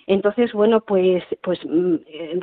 Entonces, 0.07 0.53
bueno, 0.53 0.81
pues, 0.81 1.25
pues 1.43 1.59
mm, 1.65 1.97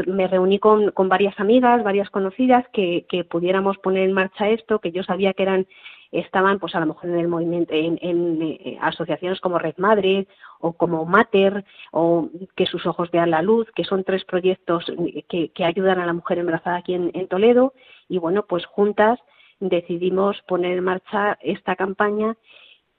me 0.07 0.27
reuní 0.27 0.59
con, 0.59 0.91
con 0.91 1.09
varias 1.09 1.39
amigas, 1.39 1.83
varias 1.83 2.09
conocidas, 2.09 2.65
que, 2.73 3.05
que, 3.07 3.23
pudiéramos 3.23 3.77
poner 3.77 4.03
en 4.03 4.13
marcha 4.13 4.49
esto, 4.49 4.79
que 4.79 4.91
yo 4.91 5.03
sabía 5.03 5.33
que 5.33 5.43
eran 5.43 5.67
estaban 6.11 6.59
pues 6.59 6.75
a 6.75 6.79
lo 6.79 6.87
mejor 6.87 7.09
en 7.09 7.19
el 7.19 7.27
movimiento 7.27 7.73
en, 7.73 8.41
eh, 8.41 8.77
asociaciones 8.81 9.39
como 9.39 9.59
Red 9.59 9.75
Madre 9.77 10.27
o 10.59 10.73
como 10.73 11.05
Mater 11.05 11.63
o 11.91 12.29
que 12.55 12.65
sus 12.65 12.85
ojos 12.85 13.09
vean 13.11 13.31
la 13.31 13.41
luz 13.41 13.71
que 13.75 13.85
son 13.85 14.03
tres 14.03 14.25
proyectos 14.25 14.91
que, 15.29 15.51
ayudan 15.63 15.99
a 15.99 16.05
la 16.05 16.13
mujer 16.13 16.39
embarazada 16.39 16.77
aquí 16.77 16.93
en, 16.93 17.27
Toledo. 17.27 17.73
Y 18.09 18.17
bueno 18.17 18.45
pues 18.45 18.65
juntas 18.65 19.19
decidimos 19.59 20.41
poner 20.47 20.77
en 20.77 20.83
marcha 20.83 21.37
esta 21.41 21.75
campaña 21.75 22.35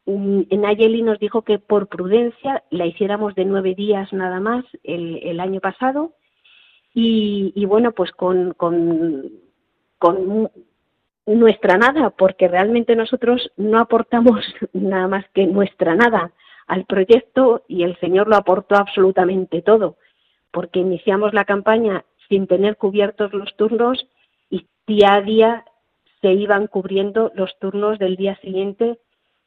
en 0.07 0.65
Ayeli 0.65 1.03
nos 1.03 1.19
dijo 1.19 1.43
que 1.43 1.59
por 1.59 1.89
prudencia 1.89 2.65
la 2.71 2.87
hiciéramos 2.87 3.35
de 3.35 3.45
nueve 3.45 3.75
días 3.75 4.13
nada 4.13 4.41
más 4.41 4.65
el, 4.83 5.39
año 5.41 5.61
pasado. 5.61 6.13
Y, 6.95 7.65
bueno 7.67 7.93
pues 7.93 8.11
con, 8.13 8.53
con 8.55 10.51
nuestra 11.27 11.77
nada, 11.79 12.11
porque 12.11 12.49
realmente 12.49 12.97
nosotros 12.97 13.53
no 13.57 13.79
aportamos 13.79 14.45
nada 14.73 15.09
más 15.09 15.25
que 15.33 15.47
nuestra 15.47 15.95
nada 15.95 16.33
al 16.67 16.85
proyecto 16.85 17.65
y 17.69 17.83
el 17.83 17.99
Señor 17.99 18.29
lo 18.29 18.37
aportó 18.37 18.77
absolutamente 18.77 19.63
todo, 19.63 19.97
porque 20.51 20.81
iniciamos 20.81 21.35
la 21.35 21.45
campaña 21.45 22.05
sin 22.29 22.47
tener 22.47 22.77
cubiertos 22.77 23.33
los 23.33 23.55
turnos 23.57 24.07
y 24.51 24.67
día 24.87 25.15
a 25.15 25.21
día 25.21 25.65
se 26.21 26.33
iban 26.33 26.67
cubriendo 26.67 27.31
los 27.35 27.59
turnos 27.59 27.99
del 27.99 28.17
día 28.17 28.37
siguiente 28.37 28.99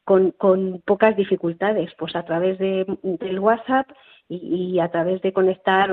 con, 0.06 0.30
con 0.30 0.80
pocas 0.86 1.16
dificultades, 1.16 1.92
pues 1.98 2.14
a 2.14 2.24
través 2.24 2.60
de, 2.60 2.86
del 3.02 3.40
WhatsApp 3.40 3.88
y, 4.28 4.36
y, 4.76 4.80
a 4.80 4.88
través 4.88 5.20
de 5.20 5.32
conectar 5.32 5.92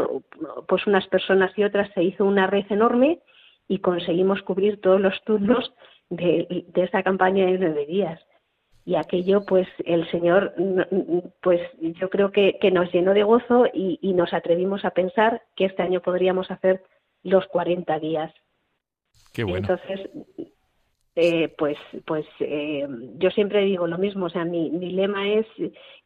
pues 0.67 0.85
unas 0.85 1.07
personas 1.07 1.51
y 1.57 1.63
otras 1.63 1.89
se 1.95 2.03
hizo 2.03 2.23
una 2.23 2.45
red 2.45 2.65
enorme 2.69 3.21
y 3.67 3.79
conseguimos 3.79 4.43
cubrir 4.43 4.79
todos 4.81 5.01
los 5.01 5.19
turnos 5.23 5.73
de, 6.11 6.65
de 6.67 6.83
esa 6.83 7.01
campaña 7.01 7.47
de 7.47 7.57
nueve 7.57 7.87
días. 7.87 8.21
Y 8.85 8.95
aquello, 8.95 9.45
pues 9.47 9.67
el 9.83 10.07
Señor, 10.11 10.53
pues 11.41 11.61
yo 11.79 12.11
creo 12.11 12.31
que, 12.31 12.59
que 12.61 12.69
nos 12.69 12.91
llenó 12.91 13.15
de 13.15 13.23
gozo 13.23 13.65
y, 13.73 13.97
y, 13.99 14.13
nos 14.13 14.31
atrevimos 14.31 14.85
a 14.85 14.91
pensar 14.91 15.41
que 15.55 15.65
este 15.65 15.81
año 15.81 16.01
podríamos 16.01 16.51
hacer 16.51 16.83
los 17.23 17.47
40 17.47 17.97
días. 17.97 18.31
Qué 19.33 19.43
bueno. 19.43 19.57
Entonces, 19.57 20.07
eh, 21.15 21.53
pues, 21.57 21.77
pues 22.05 22.25
eh, 22.39 22.87
yo 23.17 23.29
siempre 23.31 23.65
digo 23.65 23.87
lo 23.87 23.97
mismo, 23.97 24.25
o 24.25 24.29
sea, 24.29 24.45
mi, 24.45 24.69
mi 24.69 24.91
lema 24.91 25.29
es, 25.29 25.45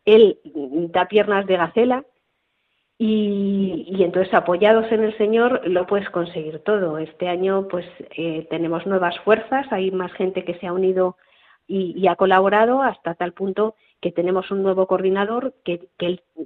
Él 0.05 0.39
da 0.91 1.07
piernas 1.07 1.45
de 1.45 1.57
gacela, 1.57 2.05
y, 2.99 4.03
entonces 4.03 4.33
apoyados 4.33 4.91
en 4.91 5.03
el 5.03 5.15
Señor 5.17 5.61
lo 5.67 5.85
puedes 5.85 6.09
conseguir 6.09 6.59
todo. 6.59 6.97
Este 6.97 7.27
año 7.27 7.67
pues 7.69 7.85
eh, 8.17 8.47
tenemos 8.49 8.85
nuevas 8.87 9.17
fuerzas, 9.19 9.67
hay 9.71 9.91
más 9.91 10.11
gente 10.13 10.43
que 10.43 10.55
se 10.55 10.67
ha 10.67 10.73
unido 10.73 11.17
y, 11.67 12.07
ha 12.07 12.15
colaborado 12.15 12.81
hasta 12.81 13.13
tal 13.15 13.33
punto 13.33 13.75
que 14.01 14.11
tenemos 14.11 14.49
un 14.51 14.63
nuevo 14.63 14.87
coordinador 14.87 15.53
que, 15.63 15.89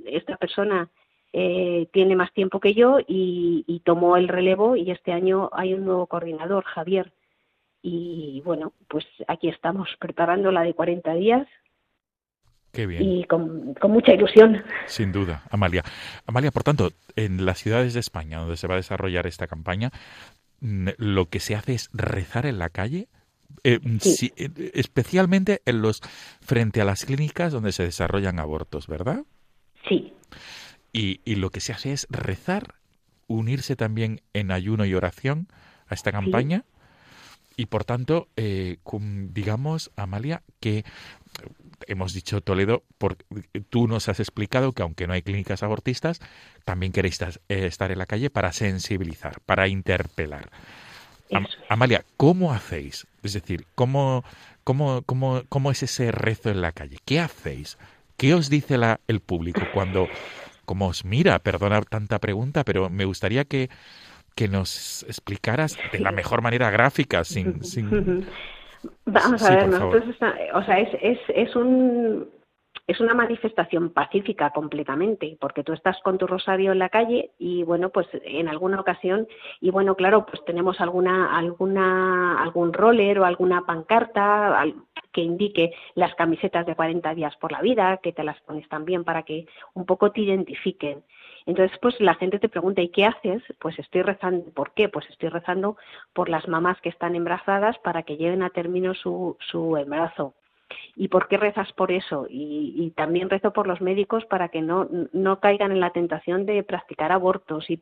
esta 0.05 0.37
persona 0.37 0.89
eh, 1.33 1.87
tiene 1.93 2.15
más 2.15 2.33
tiempo 2.33 2.59
que 2.59 2.73
yo 2.73 2.99
y, 2.99 3.63
y, 3.67 3.79
tomó 3.81 4.17
el 4.17 4.27
relevo 4.27 4.75
y 4.75 4.91
este 4.91 5.13
año 5.13 5.49
hay 5.53 5.73
un 5.73 5.85
nuevo 5.85 6.07
coordinador, 6.07 6.65
Javier. 6.65 7.13
Y 7.81 8.41
bueno, 8.45 8.73
pues 8.87 9.05
aquí 9.27 9.49
estamos 9.49 9.89
preparando 9.99 10.51
la 10.51 10.61
de 10.61 10.73
40 10.73 11.13
días 11.15 11.47
y 12.73 13.23
con, 13.25 13.75
mucha 13.89 14.13
ilusión. 14.13 14.63
Sin 14.87 15.11
duda, 15.11 15.43
Amalia. 15.49 15.83
Amalia, 16.25 16.51
por 16.51 16.63
tanto, 16.63 16.91
en 17.15 17.45
las 17.45 17.59
ciudades 17.59 17.93
de 17.93 17.99
España 17.99 18.39
donde 18.39 18.57
se 18.57 18.67
va 18.67 18.75
a 18.75 18.77
desarrollar 18.77 19.27
esta 19.27 19.47
campaña, 19.47 19.91
mm, 20.61 20.89
lo 20.97 21.27
que 21.27 21.39
se 21.39 21.55
hace 21.55 21.73
es 21.73 21.89
rezar 21.93 22.45
en 22.45 22.59
la 22.59 22.69
calle. 22.69 23.07
Eh, 23.65 23.79
eh, 23.83 24.71
especialmente 24.73 25.61
en 25.65 25.81
los 25.81 25.99
frente 26.39 26.79
a 26.79 26.85
las 26.85 27.05
clínicas 27.05 27.51
donde 27.51 27.73
se 27.73 27.83
desarrollan 27.83 28.39
abortos, 28.39 28.87
¿verdad? 28.87 29.25
Sí. 29.89 30.13
Y, 30.93 31.19
y 31.25 31.35
lo 31.35 31.49
que 31.49 31.59
se 31.59 31.73
hace 31.73 31.91
es 31.91 32.07
rezar, 32.09 32.75
unirse 33.27 33.75
también 33.75 34.21
en 34.33 34.51
ayuno 34.51 34.85
y 34.85 34.93
oración 34.93 35.47
a 35.87 35.95
esta 35.95 36.13
campaña. 36.13 36.63
Y 37.57 37.65
por 37.67 37.83
tanto, 37.83 38.27
eh, 38.35 38.77
digamos, 39.29 39.91
Amalia, 39.95 40.41
que 40.59 40.85
hemos 41.87 42.13
dicho 42.13 42.41
Toledo, 42.41 42.83
porque 42.97 43.25
tú 43.69 43.87
nos 43.87 44.09
has 44.09 44.19
explicado 44.19 44.71
que 44.73 44.83
aunque 44.83 45.07
no 45.07 45.13
hay 45.13 45.21
clínicas 45.21 45.63
abortistas, 45.63 46.19
también 46.65 46.91
queréis 46.91 47.19
eh, 47.21 47.35
estar 47.65 47.91
en 47.91 47.97
la 47.97 48.05
calle 48.05 48.29
para 48.29 48.51
sensibilizar, 48.53 49.41
para 49.45 49.67
interpelar. 49.67 50.49
Amalia, 51.69 52.03
¿cómo 52.17 52.53
hacéis? 52.53 53.07
Es 53.23 53.33
decir, 53.33 53.65
¿cómo, 53.75 54.23
cómo, 54.63 55.01
cómo, 55.03 55.43
cómo 55.47 55.71
es 55.71 55.83
ese 55.83 56.11
rezo 56.11 56.49
en 56.49 56.61
la 56.61 56.73
calle? 56.73 56.97
¿Qué 57.05 57.19
hacéis? 57.19 57.77
¿Qué 58.17 58.33
os 58.33 58.49
dice 58.49 58.77
la, 58.77 58.99
el 59.07 59.21
público 59.21 59.61
cuando, 59.73 60.07
cómo 60.65 60.87
os 60.87 61.05
mira? 61.05 61.39
Perdona 61.39 61.81
tanta 61.83 62.19
pregunta, 62.19 62.65
pero 62.65 62.89
me 62.89 63.05
gustaría 63.05 63.45
que, 63.45 63.69
que 64.35 64.47
nos 64.47 65.03
explicaras 65.03 65.77
de 65.91 65.99
la 65.99 66.11
mejor 66.11 66.41
manera 66.41 66.69
gráfica, 66.69 67.23
sin, 67.23 67.63
sin, 67.63 68.25
Vamos 69.05 69.43
a 69.43 69.55
ver, 69.55 69.67
nosotros, 69.67 70.03
o 70.53 70.63
sea, 70.63 70.79
es, 70.79 70.89
es, 71.01 71.19
es 71.35 71.55
un 71.55 72.27
es 72.87 72.99
una 72.99 73.13
manifestación 73.13 73.91
pacífica 73.91 74.49
completamente, 74.49 75.37
porque 75.39 75.63
tú 75.63 75.71
estás 75.73 75.97
con 76.03 76.17
tu 76.17 76.27
rosario 76.27 76.71
en 76.71 76.79
la 76.79 76.89
calle 76.89 77.31
y 77.37 77.63
bueno, 77.63 77.89
pues 77.89 78.07
en 78.11 78.47
alguna 78.47 78.79
ocasión 78.79 79.27
y 79.59 79.71
bueno, 79.71 79.95
claro, 79.95 80.25
pues 80.25 80.43
tenemos 80.45 80.81
alguna 80.81 81.37
alguna 81.37 82.41
algún 82.41 82.73
roller 82.73 83.19
o 83.19 83.25
alguna 83.25 83.61
pancarta 83.65 84.65
que 85.13 85.21
indique 85.21 85.71
las 85.95 86.15
camisetas 86.15 86.65
de 86.65 86.75
40 86.75 87.13
días 87.15 87.35
por 87.37 87.51
la 87.51 87.61
vida, 87.61 87.99
que 88.03 88.13
te 88.13 88.23
las 88.23 88.39
pones 88.41 88.67
también 88.67 89.03
para 89.03 89.23
que 89.23 89.45
un 89.73 89.85
poco 89.85 90.11
te 90.11 90.21
identifiquen. 90.21 91.03
Entonces, 91.45 91.77
pues 91.81 91.99
la 91.99 92.15
gente 92.15 92.39
te 92.39 92.49
pregunta, 92.49 92.81
¿y 92.81 92.89
qué 92.89 93.05
haces? 93.05 93.41
Pues 93.59 93.77
estoy 93.79 94.01
rezando, 94.03 94.45
¿por 94.51 94.73
qué? 94.73 94.89
Pues 94.89 95.09
estoy 95.09 95.29
rezando 95.29 95.77
por 96.13 96.29
las 96.29 96.47
mamás 96.47 96.79
que 96.81 96.89
están 96.89 97.15
embarazadas 97.15 97.77
para 97.79 98.03
que 98.03 98.17
lleven 98.17 98.43
a 98.43 98.49
término 98.49 98.93
su, 98.93 99.37
su 99.39 99.77
embarazo. 99.77 100.33
¿Y 100.95 101.07
por 101.07 101.27
qué 101.27 101.37
rezas 101.37 101.71
por 101.73 101.91
eso? 101.91 102.27
Y, 102.29 102.91
también 102.95 103.29
rezo 103.29 103.53
por 103.53 103.67
los 103.67 103.81
médicos 103.81 104.25
para 104.25 104.49
que 104.49 104.61
no, 104.61 104.87
no 105.13 105.39
caigan 105.39 105.71
en 105.71 105.79
la 105.79 105.91
tentación 105.91 106.45
de 106.45 106.63
practicar 106.63 107.11
abortos. 107.11 107.69
Y, 107.69 107.81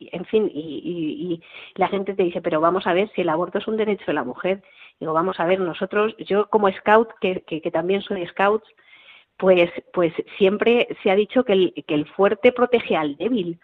en 0.00 0.24
fin, 0.24 0.50
y, 0.52 1.40
la 1.74 1.88
gente 1.88 2.14
te 2.14 2.22
dice, 2.22 2.40
pero 2.40 2.60
vamos 2.60 2.86
a 2.86 2.92
ver 2.92 3.10
si 3.14 3.22
el 3.22 3.28
aborto 3.28 3.58
es 3.58 3.68
un 3.68 3.76
derecho 3.76 4.04
de 4.06 4.14
la 4.14 4.24
mujer. 4.24 4.62
Digo, 5.00 5.12
vamos 5.12 5.38
a 5.40 5.46
ver, 5.46 5.60
nosotros, 5.60 6.16
yo 6.18 6.48
como 6.48 6.70
scout, 6.70 7.10
que, 7.20 7.42
que, 7.42 7.60
que 7.60 7.70
también 7.70 8.00
soy 8.02 8.26
scout, 8.26 8.62
pues, 9.36 9.70
pues 9.92 10.12
siempre 10.38 10.88
se 11.02 11.10
ha 11.10 11.16
dicho 11.16 11.44
que 11.44 11.52
el, 11.52 11.84
que 11.86 11.94
el 11.94 12.06
fuerte 12.06 12.52
protege 12.52 12.96
al 12.96 13.16
débil. 13.16 13.58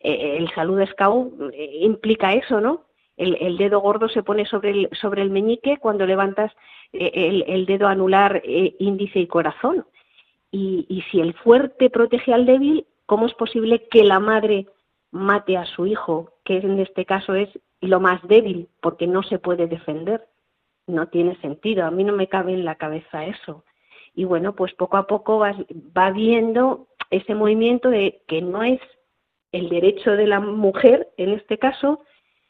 Eh, 0.00 0.36
el 0.38 0.50
salud 0.50 0.84
scout 0.90 1.32
eh, 1.52 1.78
implica 1.80 2.32
eso, 2.32 2.60
¿no? 2.60 2.86
El, 3.16 3.56
dedo 3.56 3.78
gordo 3.80 4.08
se 4.08 4.22
pone 4.22 4.46
sobre 4.46 4.70
el, 4.70 4.88
sobre 5.00 5.22
el 5.22 5.30
meñique 5.30 5.76
cuando 5.76 6.06
levantas 6.06 6.50
eh, 6.92 7.12
el, 7.14 7.44
el, 7.46 7.66
dedo 7.66 7.86
anular, 7.86 8.42
índice 8.44 9.20
y 9.20 9.26
corazón. 9.28 9.86
Y, 10.50 10.86
y 10.88 11.02
si 11.02 11.20
el 11.20 11.34
fuerte 11.34 11.88
protege 11.88 12.32
al 12.32 12.46
débil, 12.46 12.86
¿cómo 13.06 13.26
es 13.26 13.34
posible 13.34 13.86
que 13.88 14.02
la 14.02 14.18
madre 14.18 14.66
mate 15.12 15.56
a 15.56 15.66
su 15.66 15.86
hijo, 15.86 16.32
que 16.44 16.56
en 16.56 16.80
este 16.80 17.04
caso 17.04 17.34
es 17.34 17.48
lo 17.80 18.00
más 18.00 18.26
débil, 18.26 18.68
porque 18.80 19.06
no 19.06 19.22
se 19.22 19.38
puede 19.38 19.68
defender? 19.68 20.26
No 20.88 21.06
tiene 21.08 21.36
sentido. 21.36 21.86
A 21.86 21.92
mí 21.92 22.02
no 22.02 22.14
me 22.14 22.28
cabe 22.28 22.54
en 22.54 22.64
la 22.64 22.74
cabeza 22.74 23.26
eso 23.26 23.62
y 24.14 24.24
bueno, 24.24 24.54
pues 24.54 24.72
poco 24.74 24.96
a 24.96 25.06
poco 25.06 25.38
vas, 25.38 25.56
va 25.96 26.10
viendo 26.10 26.88
ese 27.10 27.34
movimiento 27.34 27.90
de 27.90 28.22
que 28.26 28.42
no 28.42 28.62
es 28.62 28.80
el 29.52 29.68
derecho 29.68 30.12
de 30.12 30.26
la 30.26 30.40
mujer, 30.40 31.08
en 31.16 31.30
este 31.32 31.58
caso, 31.58 32.00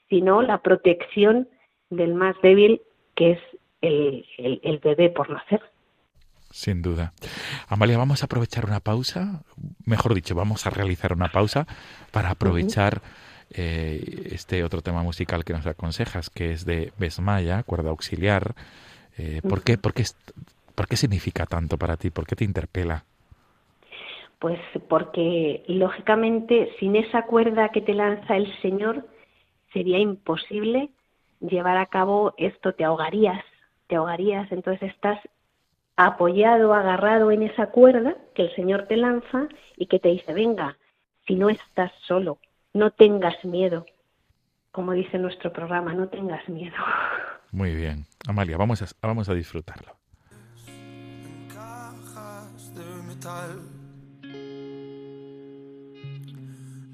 sino 0.09 0.43
la 0.43 0.63
protección 0.63 1.49
del 1.91 2.15
más 2.15 2.37
débil, 2.43 2.81
que 3.15 3.33
es 3.33 3.39
el, 3.81 4.25
el, 4.39 4.79
bebé 4.79 5.11
por 5.11 5.29
nacer. 5.31 5.61
Sin 6.51 6.83
duda. 6.83 7.13
Amalia, 7.69 7.99
vamos 7.99 8.23
a 8.23 8.27
aprovechar 8.27 8.67
una 8.67 8.81
pausa, 8.81 9.43
mejor 9.85 10.15
dicho, 10.15 10.35
vamos 10.35 10.67
a 10.67 10.71
realizar 10.71 11.13
una 11.13 11.29
pausa 11.29 11.67
para 12.13 12.31
aprovechar 12.31 13.03
eh, 13.55 14.29
este 14.33 14.65
otro 14.65 14.81
tema 14.81 15.03
musical 15.03 15.45
que 15.45 15.53
nos 15.53 15.67
aconsejas, 15.67 16.31
que 16.31 16.53
es 16.53 16.65
de 16.65 16.93
Besmaya, 16.99 17.63
cuerda 17.65 17.91
auxiliar. 17.91 18.55
Eh, 19.19 19.41
¿por, 19.47 19.63
qué, 19.63 19.77
por, 19.77 19.93
qué, 19.93 20.05
¿Por 20.75 20.87
qué 20.89 20.97
significa 20.97 21.47
tanto 21.47 21.79
para 21.79 21.97
ti? 21.97 22.11
¿Por 22.11 22.27
qué 22.27 22.37
te 22.37 22.45
interpela? 22.45 23.05
Pues 24.39 24.59
porque, 24.89 25.63
lógicamente, 25.69 26.75
sin 26.81 26.97
esa 26.97 27.23
cuerda 27.23 27.69
que 27.69 27.81
te 27.81 27.95
lanza 27.95 28.37
el 28.37 28.53
Señor, 28.61 29.07
sería 29.73 29.99
imposible 29.99 30.91
llevar 31.41 31.77
a 31.77 31.87
cabo 31.87 32.35
esto, 32.37 32.75
te 32.75 32.85
ahogarías, 32.85 33.45
te 33.87 33.97
ahogarías, 33.97 34.51
entonces 34.51 34.91
estás 34.91 35.21
apoyado, 35.97 36.75
agarrado 36.75 37.31
en 37.31 37.43
esa 37.43 37.67
cuerda 37.67 38.17
que 38.35 38.43
el 38.43 38.55
Señor 38.57 38.87
te 38.89 38.97
lanza 38.97 39.49
y 39.77 39.87
que 39.87 39.99
te 39.99 40.09
dice, 40.09 40.33
venga, 40.33 40.77
si 41.27 41.35
no 41.35 41.49
estás 41.49 41.93
solo, 42.07 42.39
no 42.73 42.91
tengas 42.91 43.45
miedo. 43.45 43.87
Como 44.73 44.93
dice 44.93 45.19
nuestro 45.19 45.53
programa, 45.53 45.93
no 45.95 46.09
tengas 46.09 46.49
miedo. 46.49 46.77
Muy 47.51 47.75
bien. 47.75 48.07
Amalia, 48.27 48.57
vamos 48.57 48.83
a, 48.83 48.87
vamos 49.07 49.29
a 49.29 49.35
disfrutarlo. 49.35 50.02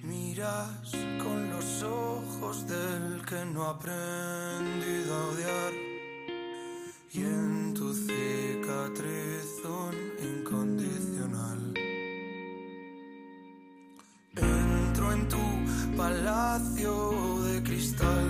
Miras 0.03 0.93
con 1.23 1.49
los 1.49 1.83
ojos 1.83 2.67
del 2.67 3.25
que 3.25 3.47
no 3.47 3.65
ha 3.65 3.71
aprendido 3.71 5.15
a 5.15 5.27
odiar 5.29 5.73
y 7.13 7.21
en 7.23 7.73
tu 7.73 7.95
cicatriz 7.95 9.65
un 9.65 9.95
incondicional. 10.23 11.73
Entro 14.37 15.13
en 15.13 15.29
tu 15.29 15.97
palacio 15.97 17.43
de 17.45 17.63
cristal. 17.63 18.29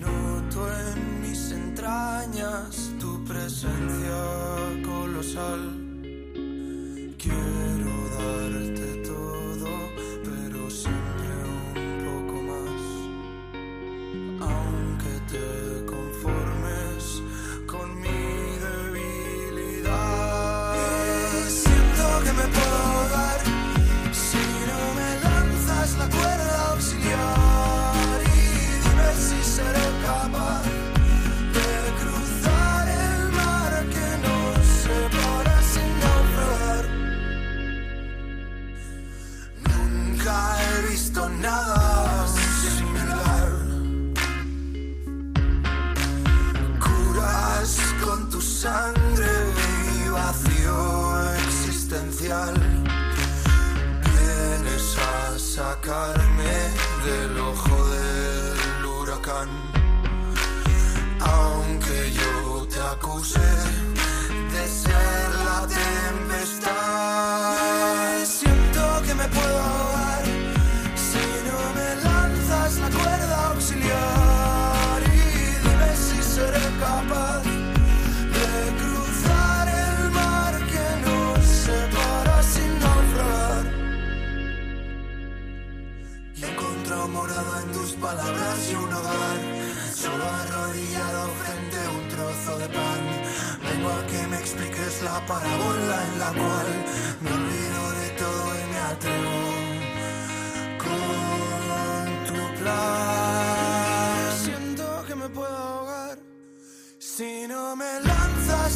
Noto 0.00 0.60
en 0.88 1.20
mis 1.20 1.50
entrañas 1.52 2.90
tu 2.98 3.22
presencia 3.24 4.01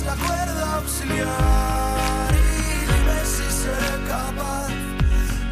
la 0.07 0.15
cuerda 0.15 0.77
auxiliar. 0.77 2.35
Y 2.35 2.87
dime 2.91 3.19
si 3.35 3.47
seré 3.61 3.95
capaz 4.09 4.69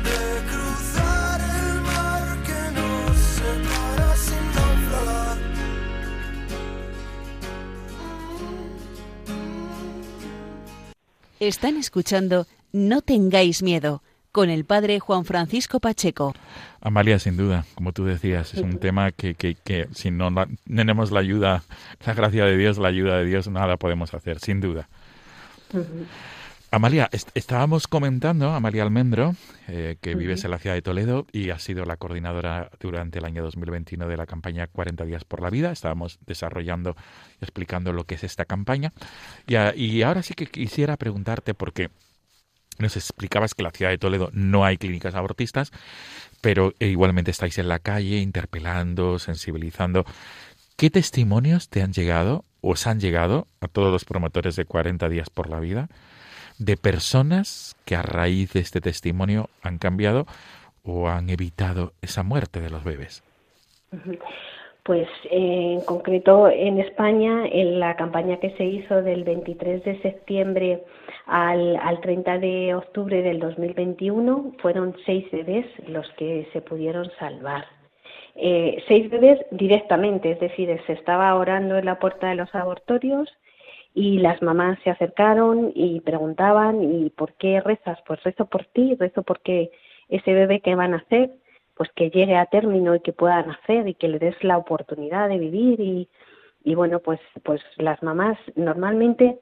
de 0.06 0.20
cruzar 0.50 1.38
el 1.58 1.80
mar 1.90 2.24
que 2.48 2.60
nos 2.78 3.16
separa 3.38 4.10
sin 4.26 4.44
naufragar. 4.56 5.38
Están 11.40 11.76
escuchando 11.76 12.46
No 12.72 13.02
tengáis 13.02 13.62
miedo 13.62 14.02
con 14.34 14.50
el 14.50 14.64
padre 14.64 14.98
Juan 14.98 15.24
Francisco 15.24 15.78
Pacheco. 15.78 16.34
Amalia, 16.80 17.20
sin 17.20 17.36
duda, 17.36 17.64
como 17.76 17.92
tú 17.92 18.04
decías, 18.04 18.52
es 18.52 18.62
un 18.62 18.80
tema 18.80 19.12
que, 19.12 19.36
que, 19.36 19.54
que 19.54 19.86
si 19.94 20.10
no 20.10 20.28
la- 20.28 20.48
tenemos 20.66 21.12
la 21.12 21.20
ayuda, 21.20 21.62
la 22.04 22.14
gracia 22.14 22.44
de 22.44 22.56
Dios, 22.56 22.76
la 22.78 22.88
ayuda 22.88 23.16
de 23.18 23.26
Dios, 23.26 23.46
nada 23.46 23.76
podemos 23.76 24.12
hacer, 24.12 24.40
sin 24.40 24.60
duda. 24.60 24.88
Amalia, 26.72 27.08
est- 27.12 27.28
estábamos 27.36 27.86
comentando, 27.86 28.50
Amalia 28.52 28.82
Almendro, 28.82 29.36
eh, 29.68 29.96
que 30.00 30.16
vives 30.16 30.44
en 30.44 30.50
la 30.50 30.58
ciudad 30.58 30.74
de 30.74 30.82
Toledo 30.82 31.26
y 31.30 31.50
has 31.50 31.62
sido 31.62 31.84
la 31.84 31.96
coordinadora 31.96 32.70
durante 32.80 33.20
el 33.20 33.24
año 33.26 33.44
2021 33.44 34.08
de 34.08 34.16
la 34.16 34.26
campaña 34.26 34.66
40 34.66 35.04
días 35.04 35.22
por 35.24 35.40
la 35.42 35.50
vida. 35.50 35.70
Estábamos 35.70 36.18
desarrollando 36.26 36.96
y 37.40 37.44
explicando 37.44 37.92
lo 37.92 38.02
que 38.04 38.16
es 38.16 38.24
esta 38.24 38.44
campaña. 38.44 38.92
Y, 39.46 39.54
a- 39.54 39.72
y 39.76 40.02
ahora 40.02 40.24
sí 40.24 40.34
que 40.34 40.46
quisiera 40.46 40.96
preguntarte, 40.96 41.54
porque 41.54 41.90
nos 42.78 42.96
explicabas 42.96 43.54
que 43.54 43.62
en 43.62 43.64
la 43.64 43.70
ciudad 43.70 43.90
de 43.90 43.98
Toledo 43.98 44.30
no 44.32 44.64
hay 44.64 44.76
clínicas 44.76 45.14
abortistas, 45.14 45.72
pero 46.40 46.74
eh, 46.80 46.88
igualmente 46.88 47.30
estáis 47.30 47.58
en 47.58 47.68
la 47.68 47.78
calle 47.78 48.18
interpelando, 48.18 49.18
sensibilizando. 49.18 50.04
¿Qué 50.76 50.90
testimonios 50.90 51.68
te 51.68 51.82
han 51.82 51.92
llegado 51.92 52.44
o 52.60 52.72
os 52.72 52.86
han 52.86 53.00
llegado 53.00 53.46
a 53.60 53.68
todos 53.68 53.92
los 53.92 54.04
promotores 54.04 54.56
de 54.56 54.64
40 54.64 55.08
días 55.08 55.30
por 55.30 55.48
la 55.48 55.60
vida 55.60 55.88
de 56.58 56.76
personas 56.76 57.76
que 57.84 57.96
a 57.96 58.02
raíz 58.02 58.52
de 58.52 58.60
este 58.60 58.80
testimonio 58.80 59.50
han 59.62 59.78
cambiado 59.78 60.26
o 60.82 61.08
han 61.08 61.30
evitado 61.30 61.94
esa 62.02 62.22
muerte 62.22 62.60
de 62.60 62.70
los 62.70 62.84
bebés? 62.84 63.22
Pues 64.84 65.08
en 65.30 65.80
concreto 65.80 66.50
en 66.50 66.78
España, 66.78 67.46
en 67.50 67.80
la 67.80 67.96
campaña 67.96 68.38
que 68.38 68.50
se 68.50 68.66
hizo 68.66 69.00
del 69.00 69.24
23 69.24 69.82
de 69.82 69.98
septiembre 70.02 70.84
al, 71.24 71.76
al 71.76 72.02
30 72.02 72.38
de 72.38 72.74
octubre 72.74 73.22
del 73.22 73.40
2021, 73.40 74.52
fueron 74.60 74.94
seis 75.06 75.24
bebés 75.32 75.64
los 75.88 76.06
que 76.18 76.46
se 76.52 76.60
pudieron 76.60 77.10
salvar. 77.18 77.64
Eh, 78.34 78.82
seis 78.86 79.08
bebés 79.08 79.40
directamente, 79.50 80.32
es 80.32 80.40
decir, 80.40 80.68
se 80.86 80.92
estaba 80.92 81.34
orando 81.34 81.78
en 81.78 81.86
la 81.86 81.98
puerta 81.98 82.28
de 82.28 82.34
los 82.34 82.54
abortorios 82.54 83.26
y 83.94 84.18
las 84.18 84.42
mamás 84.42 84.78
se 84.84 84.90
acercaron 84.90 85.72
y 85.74 86.00
preguntaban, 86.00 86.82
¿y 86.82 87.08
por 87.08 87.32
qué 87.34 87.62
rezas? 87.62 87.98
Pues 88.06 88.22
rezo 88.22 88.44
por 88.46 88.66
ti, 88.66 88.96
rezo 88.96 89.22
porque 89.22 89.70
ese 90.10 90.34
bebé 90.34 90.60
que 90.60 90.74
van 90.74 90.92
a 90.92 90.98
hacer 90.98 91.30
pues 91.74 91.90
que 91.92 92.10
llegue 92.10 92.36
a 92.36 92.46
término 92.46 92.94
y 92.94 93.00
que 93.00 93.12
pueda 93.12 93.42
nacer 93.42 93.88
y 93.88 93.94
que 93.94 94.08
le 94.08 94.18
des 94.18 94.42
la 94.42 94.58
oportunidad 94.58 95.28
de 95.28 95.38
vivir 95.38 95.80
y, 95.80 96.08
y 96.62 96.74
bueno 96.74 97.00
pues 97.00 97.20
pues 97.42 97.60
las 97.76 98.02
mamás 98.02 98.38
normalmente 98.56 99.38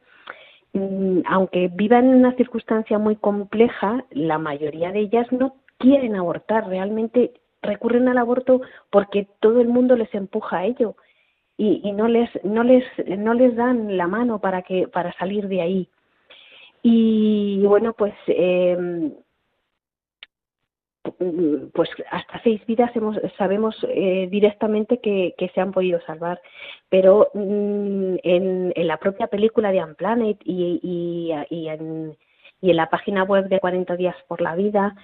mm, 0.73 1.21
aunque 1.27 1.69
vivan 1.69 2.09
en 2.09 2.17
una 2.17 2.35
circunstancia 2.35 2.99
muy 2.99 3.17
compleja, 3.17 4.05
la 4.11 4.39
mayoría 4.39 4.93
de 4.93 5.01
ellas 5.01 5.31
no 5.31 5.57
quieren 5.79 6.17
abortar, 6.17 6.69
realmente 6.69 7.33
recurren 7.61 8.09
al 8.09 8.19
aborto 8.19 8.61
porque 8.91 9.29
todo 9.41 9.61
el 9.61 9.69
mundo 9.69 9.97
les 9.97 10.13
empuja 10.15 10.59
a 10.59 10.65
ello 10.65 10.97
y, 11.57 11.81
y 11.85 11.93
no 11.93 12.09
les 12.09 12.31
no 12.45 12.65
les 12.65 12.85
no 13.07 13.35
les 13.35 13.55
dan 13.57 13.97
la 13.97 14.07
mano 14.07 14.41
para 14.41 14.63
que 14.63 14.89
para 14.89 15.13
salir 15.15 15.49
de 15.49 15.61
ahí. 15.61 15.89
Y 16.83 17.63
bueno 17.67 17.93
pues 17.93 18.15
eh, 18.27 19.13
pues 21.73 21.91
hasta 22.11 22.41
seis 22.43 22.65
vidas 22.67 22.95
hemos, 22.95 23.17
sabemos 23.37 23.77
eh, 23.89 24.29
directamente 24.31 24.99
que, 24.99 25.35
se 25.55 25.61
han 25.61 25.73
podido 25.73 26.01
salvar. 26.03 26.41
Pero 26.89 27.29
mm, 27.35 28.17
en, 28.23 28.73
en, 28.75 28.87
la 28.87 28.97
propia 28.99 29.27
película 29.27 29.73
de 29.73 29.83
Unplanet 29.83 30.39
y, 30.45 30.81
y, 30.83 31.33
y, 31.51 31.69
en, 31.69 32.17
y 32.61 32.71
en 32.71 32.77
la 32.77 32.91
página 32.91 33.25
web 33.25 33.49
de 33.49 33.61
40 33.61 33.97
días 33.97 34.17
por 34.29 34.41
la 34.41 34.55
vida, 34.55 34.95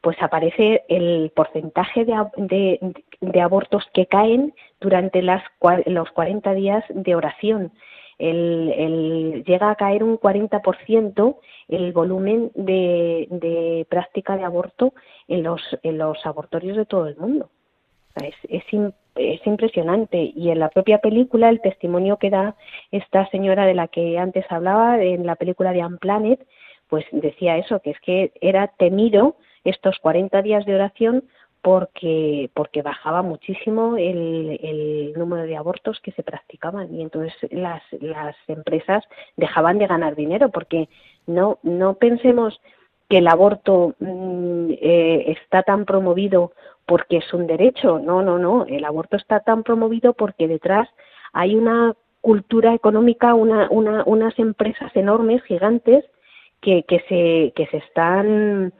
pues 0.00 0.16
aparece 0.20 0.84
el 0.88 1.32
porcentaje 1.34 2.04
de, 2.04 2.14
de, 2.36 2.94
de 3.20 3.40
abortos 3.40 3.84
que 3.92 4.06
caen 4.06 4.54
durante 4.80 5.22
las, 5.22 5.42
los 5.86 6.10
40 6.12 6.54
días 6.54 6.84
de 6.88 7.14
oración 7.14 7.72
el, 8.20 9.44
llega 9.46 9.70
a 9.70 9.76
caer 9.76 10.04
un 10.04 10.18
40% 10.18 11.36
el 11.68 11.92
volumen 11.92 12.50
de, 12.54 13.26
de, 13.30 13.86
práctica 13.88 14.36
de 14.36 14.44
aborto 14.44 14.92
en 15.28 15.42
los, 15.42 15.62
en 15.82 15.98
los 15.98 16.24
abortorios 16.26 16.76
de 16.76 16.84
todo 16.84 17.06
el 17.06 17.16
mundo. 17.16 17.50
Es, 18.16 18.34
es, 18.48 18.64
es, 19.16 19.46
impresionante. 19.46 20.32
Y 20.34 20.50
en 20.50 20.58
la 20.58 20.68
propia 20.68 20.98
película, 20.98 21.48
el 21.48 21.60
testimonio 21.60 22.18
que 22.18 22.30
da 22.30 22.56
esta 22.90 23.28
señora 23.30 23.64
de 23.64 23.74
la 23.74 23.88
que 23.88 24.18
antes 24.18 24.44
hablaba, 24.50 25.02
en 25.02 25.26
la 25.26 25.36
película 25.36 25.72
de 25.72 25.84
Unplanet, 25.84 26.46
pues 26.88 27.04
decía 27.12 27.56
eso, 27.56 27.80
que 27.80 27.90
es 27.90 28.00
que 28.00 28.32
era 28.40 28.68
temido 28.78 29.36
estos 29.64 29.98
40 30.00 30.42
días 30.42 30.64
de 30.66 30.74
oración 30.74 31.24
porque 31.62 32.50
porque 32.54 32.82
bajaba 32.82 33.22
muchísimo 33.22 33.96
el, 33.96 34.58
el, 34.62 35.12
número 35.14 35.42
de 35.42 35.56
abortos 35.56 36.00
que 36.00 36.12
se 36.12 36.22
practicaban 36.22 36.94
y 36.94 37.02
entonces 37.02 37.34
las 37.50 37.82
las 38.00 38.34
empresas 38.48 39.04
dejaban 39.36 39.78
de 39.78 39.86
ganar 39.86 40.16
dinero 40.16 40.48
porque 40.50 40.88
no 41.26 41.58
no 41.62 41.94
pensemos 41.94 42.60
que 43.08 43.18
el 43.18 43.28
aborto 43.28 43.94
mmm, 43.98 44.70
eh, 44.70 45.36
está 45.38 45.62
tan 45.62 45.84
promovido 45.84 46.52
porque 46.86 47.18
es 47.18 47.34
un 47.34 47.46
derecho. 47.46 47.98
No 47.98 48.22
no 48.22 48.38
no 48.38 48.64
el 48.66 48.84
aborto 48.84 49.16
está 49.16 49.40
tan 49.40 49.62
promovido 49.62 50.14
porque 50.14 50.48
detrás 50.48 50.88
hay 51.32 51.56
una 51.56 51.94
cultura 52.22 52.74
económica 52.74 53.34
una, 53.34 53.68
una 53.70 54.02
unas 54.06 54.38
empresas 54.38 54.94
enormes 54.94 55.42
gigantes 55.44 56.04
que, 56.60 56.84
que 56.84 57.00
se 57.08 57.52
que 57.54 57.66
se 57.70 57.78
están 57.78 58.72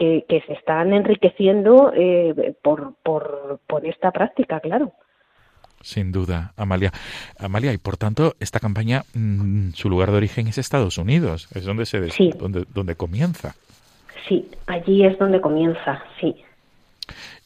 que, 0.00 0.24
que 0.26 0.40
se 0.46 0.54
están 0.54 0.94
enriqueciendo 0.94 1.92
eh, 1.94 2.54
por, 2.62 2.94
por, 3.02 3.60
por 3.66 3.84
esta 3.84 4.10
práctica, 4.10 4.58
claro. 4.58 4.94
Sin 5.82 6.10
duda, 6.10 6.54
Amalia. 6.56 6.90
Amalia, 7.38 7.74
y 7.74 7.78
por 7.78 7.98
tanto, 7.98 8.34
esta 8.40 8.60
campaña, 8.60 9.02
mmm, 9.12 9.72
su 9.74 9.90
lugar 9.90 10.10
de 10.10 10.16
origen 10.16 10.48
es 10.48 10.56
Estados 10.56 10.96
Unidos, 10.96 11.48
es 11.54 11.64
donde 11.64 11.84
se 11.84 12.00
des 12.00 12.14
sí. 12.14 12.32
donde, 12.34 12.64
donde 12.72 12.94
comienza. 12.94 13.54
Sí, 14.26 14.48
allí 14.66 15.04
es 15.04 15.18
donde 15.18 15.38
comienza, 15.42 16.02
sí. 16.18 16.34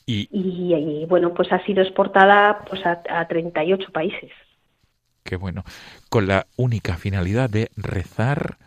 Y, 0.06 0.28
y, 0.30 0.74
y 0.74 1.06
bueno, 1.06 1.34
pues 1.34 1.50
ha 1.50 1.64
sido 1.64 1.82
exportada 1.82 2.60
pues 2.70 2.86
a, 2.86 3.02
a 3.08 3.26
38 3.26 3.90
países. 3.90 4.30
Qué 5.24 5.34
bueno. 5.34 5.64
Con 6.08 6.28
la 6.28 6.46
única 6.56 6.96
finalidad 6.98 7.50
de 7.50 7.70
rezar 7.76 8.58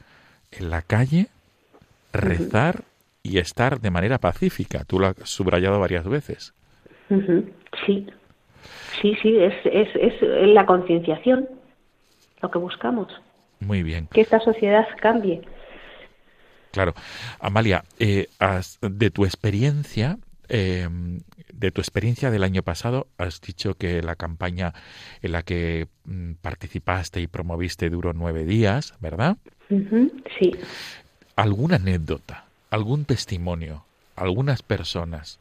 en 0.52 0.72
la 0.72 0.82
calle, 0.82 1.28
rezar 2.12 2.76
uh 2.76 2.80
-huh 2.80 2.97
y 3.28 3.40
estar 3.40 3.80
de 3.80 3.92
manera 3.92 4.18
pacífica. 4.20 4.84
Tú 4.86 5.00
lo 5.00 5.08
has 5.08 5.16
subrayado 5.24 5.80
varias 5.80 6.08
veces. 6.08 6.54
Uh 7.10 7.16
-huh. 7.16 7.52
Sí, 7.86 8.08
sí, 9.02 9.16
sí, 9.22 9.38
es, 9.38 9.54
es, 9.66 9.90
es 9.96 10.14
la 10.22 10.66
concienciación 10.66 11.50
lo 12.42 12.52
que 12.52 12.60
buscamos. 12.60 13.08
Muy 13.60 13.84
bien. 13.84 14.08
Que 14.14 14.22
esta 14.22 14.40
sociedad 14.40 14.86
cambie. 15.02 15.42
Claro. 16.72 16.94
Amalia, 17.40 17.84
eh, 18.00 18.28
has, 18.40 18.78
de 18.82 19.10
tu 19.10 19.26
experiencia, 19.26 20.18
eh, 20.48 20.88
de 21.52 21.72
tu 21.72 21.82
experiencia 21.82 22.30
del 22.30 22.44
año 22.44 22.62
pasado, 22.62 23.08
has 23.18 23.42
dicho 23.42 23.74
que 23.74 24.02
la 24.04 24.16
campaña 24.16 24.74
en 25.22 25.32
la 25.32 25.42
que 25.42 25.88
mm, 26.06 26.34
participaste 26.42 27.20
y 27.20 27.28
promoviste 27.28 27.90
duró 27.90 28.14
nueve 28.14 28.46
días, 28.46 28.94
¿verdad? 29.00 29.38
Uh 29.70 29.80
-huh. 29.80 30.24
Sí. 30.40 30.52
¿Alguna 31.36 31.78
anécdota? 31.78 32.47
Algún 32.70 33.06
testimonio, 33.06 33.84
algunas 34.16 34.62
personas, 34.64 35.40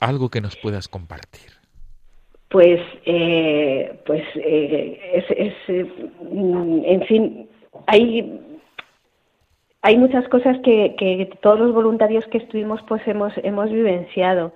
algo 0.00 0.28
que 0.28 0.40
nos 0.40 0.56
puedas 0.56 0.88
compartir. 0.88 1.52
Pues, 2.50 2.80
eh, 3.04 4.00
pues 4.06 4.22
eh, 4.36 5.00
es, 5.14 5.24
es 5.30 5.54
eh, 5.68 5.92
en 6.84 7.02
fin, 7.06 7.48
hay 7.86 8.40
hay 9.82 9.96
muchas 9.96 10.26
cosas 10.28 10.56
que, 10.64 10.96
que 10.98 11.30
todos 11.40 11.60
los 11.60 11.72
voluntarios 11.72 12.24
que 12.26 12.38
estuvimos 12.38 12.80
pues 12.88 13.00
hemos 13.06 13.32
hemos 13.42 13.70
vivenciado 13.70 14.52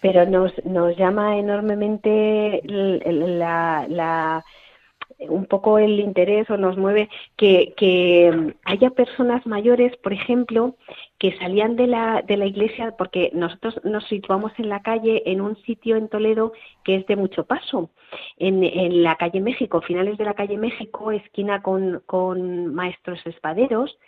pero 0.00 0.24
nos 0.24 0.52
nos 0.64 0.96
llama 0.96 1.38
enormemente 1.38 2.62
la 2.64 4.44
un 5.18 5.46
poco 5.46 5.78
el 5.78 5.98
interés 6.00 6.48
o 6.50 6.56
nos 6.56 6.76
mueve 6.76 7.08
que, 7.36 7.74
que 7.76 8.54
haya 8.64 8.90
personas 8.90 9.46
mayores, 9.46 9.96
por 9.98 10.12
ejemplo, 10.12 10.76
que 11.18 11.36
salían 11.38 11.76
de 11.76 11.86
la, 11.86 12.22
de 12.22 12.36
la 12.36 12.46
iglesia, 12.46 12.94
porque 12.96 13.30
nosotros 13.32 13.80
nos 13.84 14.04
situamos 14.06 14.52
en 14.58 14.68
la 14.68 14.82
calle, 14.82 15.22
en 15.26 15.40
un 15.40 15.56
sitio 15.62 15.96
en 15.96 16.08
Toledo 16.08 16.52
que 16.84 16.96
es 16.96 17.06
de 17.06 17.16
mucho 17.16 17.44
paso, 17.44 17.90
en, 18.36 18.62
en 18.62 19.02
la 19.02 19.16
calle 19.16 19.40
México, 19.40 19.80
finales 19.80 20.18
de 20.18 20.24
la 20.24 20.34
calle 20.34 20.58
México, 20.58 21.10
esquina 21.10 21.62
con, 21.62 22.02
con 22.06 22.74
Maestros 22.74 23.24
Espaderos, 23.26 23.98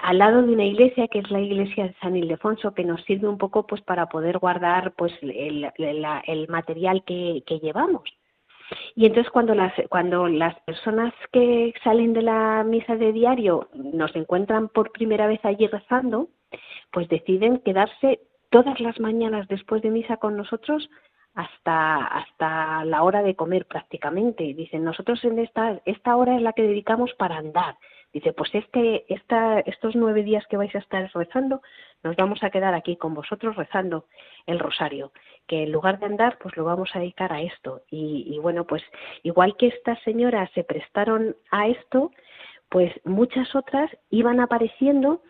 al 0.00 0.18
lado 0.18 0.42
de 0.42 0.52
una 0.52 0.64
iglesia 0.64 1.06
que 1.08 1.20
es 1.20 1.30
la 1.30 1.40
iglesia 1.40 1.84
de 1.84 1.94
San 2.00 2.16
Ildefonso 2.16 2.74
que 2.74 2.82
nos 2.82 3.04
sirve 3.04 3.28
un 3.28 3.38
poco 3.38 3.66
pues 3.66 3.82
para 3.82 4.08
poder 4.08 4.38
guardar 4.38 4.94
pues 4.94 5.12
el, 5.22 6.48
material 6.48 7.04
que 7.04 7.60
llevamos 7.62 8.02
y 8.94 9.06
entonces 9.06 9.30
cuando 9.30 9.54
las, 9.54 9.72
cuando 9.88 10.28
las 10.28 10.58
personas 10.60 11.12
que 11.32 11.72
salen 11.84 12.12
de 12.12 12.22
la 12.22 12.64
misa 12.64 12.96
de 12.96 13.12
diario 13.12 13.68
nos 13.74 14.14
encuentran 14.16 14.68
por 14.68 14.92
primera 14.92 15.26
vez 15.26 15.44
allí 15.44 15.66
rezando, 15.66 16.28
pues 16.90 17.08
deciden 17.08 17.58
quedarse 17.58 18.20
todas 18.50 18.80
las 18.80 18.98
mañanas 19.00 19.48
después 19.48 19.82
de 19.82 19.90
misa 19.90 20.16
con 20.16 20.36
nosotros 20.36 20.88
hasta, 21.34 22.06
hasta 22.06 22.84
la 22.84 23.02
hora 23.02 23.22
de 23.22 23.36
comer 23.36 23.66
prácticamente. 23.66 24.54
Dicen, 24.54 24.84
nosotros 24.84 25.22
en 25.24 25.38
esta, 25.38 25.80
esta 25.84 26.16
hora 26.16 26.36
es 26.36 26.42
la 26.42 26.52
que 26.52 26.62
dedicamos 26.62 27.12
para 27.14 27.36
andar. 27.36 27.76
Dice, 28.16 28.32
pues 28.32 28.48
este, 28.54 29.04
esta, 29.12 29.60
estos 29.60 29.94
nueve 29.94 30.22
días 30.22 30.46
que 30.46 30.56
vais 30.56 30.74
a 30.74 30.78
estar 30.78 31.06
rezando, 31.12 31.60
nos 32.02 32.16
vamos 32.16 32.42
a 32.42 32.48
quedar 32.48 32.72
aquí 32.72 32.96
con 32.96 33.12
vosotros 33.12 33.56
rezando 33.56 34.06
el 34.46 34.58
rosario, 34.58 35.12
que 35.46 35.64
en 35.64 35.72
lugar 35.72 35.98
de 35.98 36.06
andar, 36.06 36.38
pues 36.38 36.56
lo 36.56 36.64
vamos 36.64 36.88
a 36.94 36.98
dedicar 36.98 37.30
a 37.30 37.42
esto. 37.42 37.82
Y, 37.90 38.26
y 38.34 38.38
bueno, 38.38 38.64
pues 38.64 38.82
igual 39.22 39.54
que 39.58 39.66
estas 39.66 40.00
señoras 40.02 40.50
se 40.54 40.64
prestaron 40.64 41.36
a 41.50 41.68
esto, 41.68 42.10
pues 42.70 42.90
muchas 43.04 43.54
otras 43.54 43.90
iban 44.08 44.40
apareciendo 44.40 45.20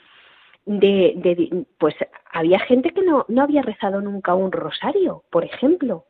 de, 0.64 1.14
de, 1.16 1.66
pues 1.78 1.96
había 2.30 2.60
gente 2.60 2.90
que 2.90 3.02
no, 3.02 3.24
no 3.26 3.42
había 3.42 3.62
rezado 3.62 4.00
nunca 4.00 4.36
un 4.36 4.52
rosario, 4.52 5.24
por 5.30 5.44
ejemplo. 5.44 6.04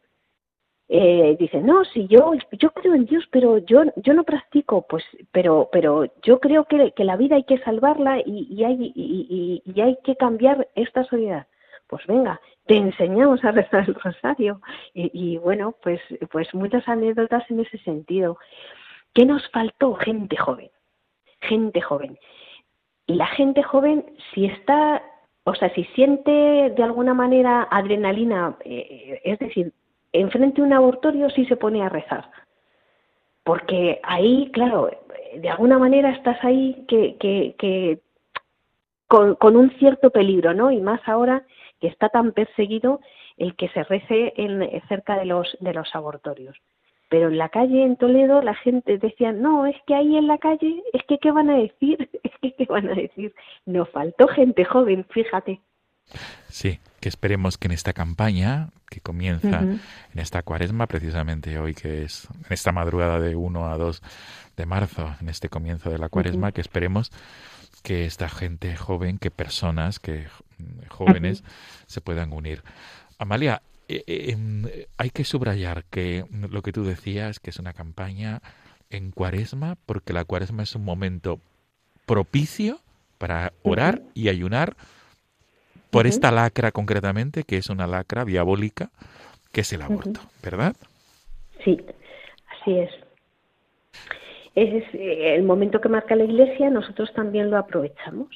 Eh, 0.89 1.37
dice, 1.41 1.61
no, 1.61 1.85
si 1.85 2.07
yo, 2.07 2.33
yo 2.53 2.71
creo 2.71 2.95
en 2.95 3.07
Dios, 3.07 3.25
pero 3.33 3.59
yo, 3.59 3.83
yo 3.97 4.15
no 4.15 4.23
practico, 4.23 4.87
pues, 4.89 5.05
pero, 5.33 5.69
pero 5.73 6.05
yo 6.23 6.39
creo 6.39 6.65
que, 6.65 6.93
que 6.93 7.05
la 7.05 7.17
vida 7.17 7.35
hay 7.35 7.43
que 7.43 7.59
salvarla 7.59 8.21
y, 8.21 8.47
y 8.49 8.63
hay, 8.63 8.93
y, 8.95 9.63
y, 9.65 9.81
hay 9.81 9.99
que 10.05 10.15
cambiar 10.15 10.69
esta 10.77 11.03
sociedad. 11.05 11.49
Pues 11.89 12.07
venga, 12.07 12.41
te 12.67 12.77
enseñamos 12.77 13.45
a 13.45 13.51
rezar 13.53 13.85
el 13.89 13.95
rosario. 13.95 14.61
Y, 14.95 15.11
y 15.13 15.39
bueno, 15.39 15.75
pues, 15.83 16.01
pues 16.31 16.53
muchas 16.55 16.87
anécdotas 16.89 17.49
en 17.51 17.61
ese 17.61 17.79
sentido. 17.79 18.39
¿Qué 19.13 19.25
nos 19.25 19.49
faltó? 19.51 19.95
Gente 19.95 20.37
joven, 20.37 20.71
gente 21.41 21.81
joven. 21.81 22.19
Y 23.07 23.15
la 23.15 23.27
gente 23.27 23.63
joven, 23.63 24.05
si 24.35 24.47
está, 24.47 25.03
o 25.45 25.55
sea, 25.55 25.73
si 25.75 25.85
siente 25.97 26.31
de 26.31 26.83
alguna 26.83 27.15
manera 27.15 27.67
adrenalina, 27.71 28.57
eh, 28.65 29.21
es 29.25 29.39
decir, 29.39 29.73
enfrente 30.21 30.61
de 30.61 30.67
un 30.67 30.73
abortorio 30.73 31.31
sí 31.31 31.45
se 31.47 31.57
pone 31.57 31.83
a 31.83 31.89
rezar. 31.89 32.31
Porque 33.45 34.01
ahí, 34.03 34.51
claro, 34.53 34.91
de 35.37 35.49
alguna 35.49 35.79
manera 35.79 36.11
estás 36.11 36.43
ahí 36.45 36.85
que, 36.89 37.17
que, 37.17 37.55
que 37.59 38.01
con, 39.09 39.57
un 39.57 39.71
cierto 39.79 40.11
peligro, 40.11 40.55
¿no? 40.55 40.71
Y 40.71 40.81
más 40.81 41.01
ahora 41.07 41.45
que 41.81 41.89
está 41.89 42.09
tan 42.09 42.33
perseguido 42.33 43.01
el 43.37 43.55
que 43.57 43.69
se 43.69 43.85
rece 43.85 44.33
en, 44.37 44.69
cerca 44.89 45.19
de 45.19 45.27
los, 45.27 45.57
de 45.61 45.75
los 45.75 45.95
abortorios. 45.95 46.57
pero 47.09 47.29
en 47.29 47.39
la 47.39 47.51
calle 47.51 47.85
en 47.85 47.97
Toledo 47.97 48.43
la 48.43 48.55
gente 48.55 48.99
decía, 48.99 49.31
no, 49.33 49.67
es 49.67 49.77
que 49.87 49.95
ahí 49.95 50.17
en 50.17 50.27
la 50.27 50.39
calle, 50.39 50.83
es 50.93 51.03
que 51.05 51.19
qué 51.19 51.31
van 51.31 51.51
a 51.51 51.59
decir, 51.59 52.09
es 52.23 52.33
que 52.41 52.53
qué 52.55 52.67
van 52.67 52.89
a 52.89 52.95
decir. 52.95 53.35
Nos 53.67 53.89
faltó 53.91 54.27
gente 54.29 54.65
joven, 54.65 55.05
fíjate. 55.11 55.61
Sí, 56.49 56.81
que 57.01 57.09
esperemos 57.09 57.59
que 57.59 57.69
en 57.69 57.73
esta 57.73 57.93
campaña 57.93 58.71
que 58.89 59.01
comienza 59.01 59.61
en 59.61 59.81
esta 60.15 60.43
cuaresma, 60.43 60.87
precisamente 60.87 61.59
hoy 61.59 61.75
que 61.75 62.05
es 62.05 62.29
en 62.47 62.53
esta 62.53 62.73
madrugada 62.73 63.21
de 63.21 63.37
1 63.37 63.69
a 63.69 63.77
2 63.77 64.03
de 64.57 64.67
marzo, 64.67 65.15
en 65.21 65.29
este 65.29 65.49
comienzo 65.49 65.91
de 65.91 65.99
la 65.99 66.09
cuaresma, 66.09 66.53
que 66.53 66.61
esperemos 66.61 67.11
que 67.83 68.07
esta 68.07 68.29
gente 68.29 68.77
joven, 68.77 69.19
que 69.19 69.31
personas, 69.31 69.99
que 69.99 70.27
jóvenes 70.89 71.45
se 71.87 72.01
puedan 72.01 72.33
unir. 72.33 72.63
Amalia, 73.19 73.63
eh, 73.89 74.03
eh, 74.07 74.31
em, 74.31 74.65
hay 74.97 75.11
que 75.11 75.25
subrayar 75.25 75.85
que 75.85 76.25
lo 76.31 76.63
que 76.63 76.73
tú 76.73 76.85
decías, 76.85 77.39
que 77.39 77.51
es 77.51 77.59
una 77.59 77.73
campaña 77.73 78.43
en 78.91 79.11
cuaresma, 79.11 79.77
porque 79.87 80.13
la 80.13 80.25
cuaresma 80.25 80.63
es 80.63 80.75
un 80.75 80.85
momento 80.85 81.41
propicio 82.07 82.81
para 83.19 83.53
orar 83.63 84.03
y 84.15 84.29
ayunar 84.29 84.77
por 85.91 86.07
esta 86.07 86.31
lacra 86.31 86.73
concretamente, 86.73 87.45
que 87.45 87.57
es 87.57 87.71
una 87.71 87.87
lacra 87.87 88.25
diabólica, 88.25 88.91
que 89.53 89.63
es 89.63 89.73
el 89.73 89.83
aborto, 89.83 90.21
¿verdad? 90.43 90.77
Sí, 91.65 91.81
así 92.49 92.79
es. 92.79 92.91
Ese 94.55 94.79
es 94.79 94.95
eh, 94.95 95.35
el 95.35 95.43
momento 95.43 95.81
que 95.81 95.89
marca 95.89 96.17
la 96.17 96.25
Iglesia, 96.25 96.71
nosotros 96.71 97.13
también 97.15 97.51
lo 97.51 97.59
aprovechamos. 97.59 98.29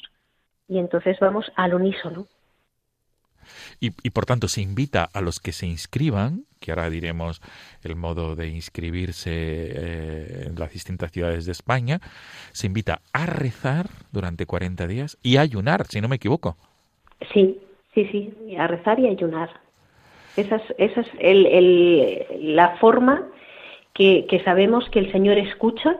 Y 0.68 0.78
entonces 0.78 1.18
vamos 1.20 1.50
al 1.56 1.74
unísono. 1.74 2.26
Y, 3.80 3.92
y 4.02 4.10
por 4.10 4.26
tanto 4.26 4.46
se 4.46 4.60
invita 4.60 5.08
a 5.12 5.20
los 5.20 5.40
que 5.40 5.52
se 5.52 5.66
inscriban, 5.66 6.44
que 6.60 6.72
ahora 6.72 6.90
diremos 6.90 7.40
el 7.82 7.96
modo 7.96 8.36
de 8.36 8.48
inscribirse 8.48 9.30
eh, 9.32 10.44
en 10.46 10.54
las 10.56 10.72
distintas 10.72 11.10
ciudades 11.10 11.46
de 11.46 11.52
España, 11.52 12.00
se 12.52 12.66
invita 12.66 13.00
a 13.12 13.26
rezar 13.26 13.88
durante 14.12 14.46
40 14.46 14.86
días 14.86 15.18
y 15.22 15.38
a 15.38 15.40
ayunar, 15.40 15.86
si 15.86 16.00
no 16.00 16.08
me 16.08 16.16
equivoco. 16.16 16.56
Sí, 17.32 17.58
sí, 17.94 18.08
sí, 18.10 18.56
a 18.56 18.66
rezar 18.66 18.98
y 19.00 19.06
a 19.06 19.10
ayunar. 19.10 19.50
Esa 20.36 20.56
es, 20.56 20.62
esa 20.78 21.00
es 21.02 21.08
el, 21.18 21.46
el- 21.46 22.54
la 22.56 22.76
forma 22.78 23.26
que, 23.94 24.26
que 24.28 24.42
sabemos 24.44 24.88
que 24.90 25.00
el 25.00 25.12
Señor 25.12 25.38
escucha 25.38 25.96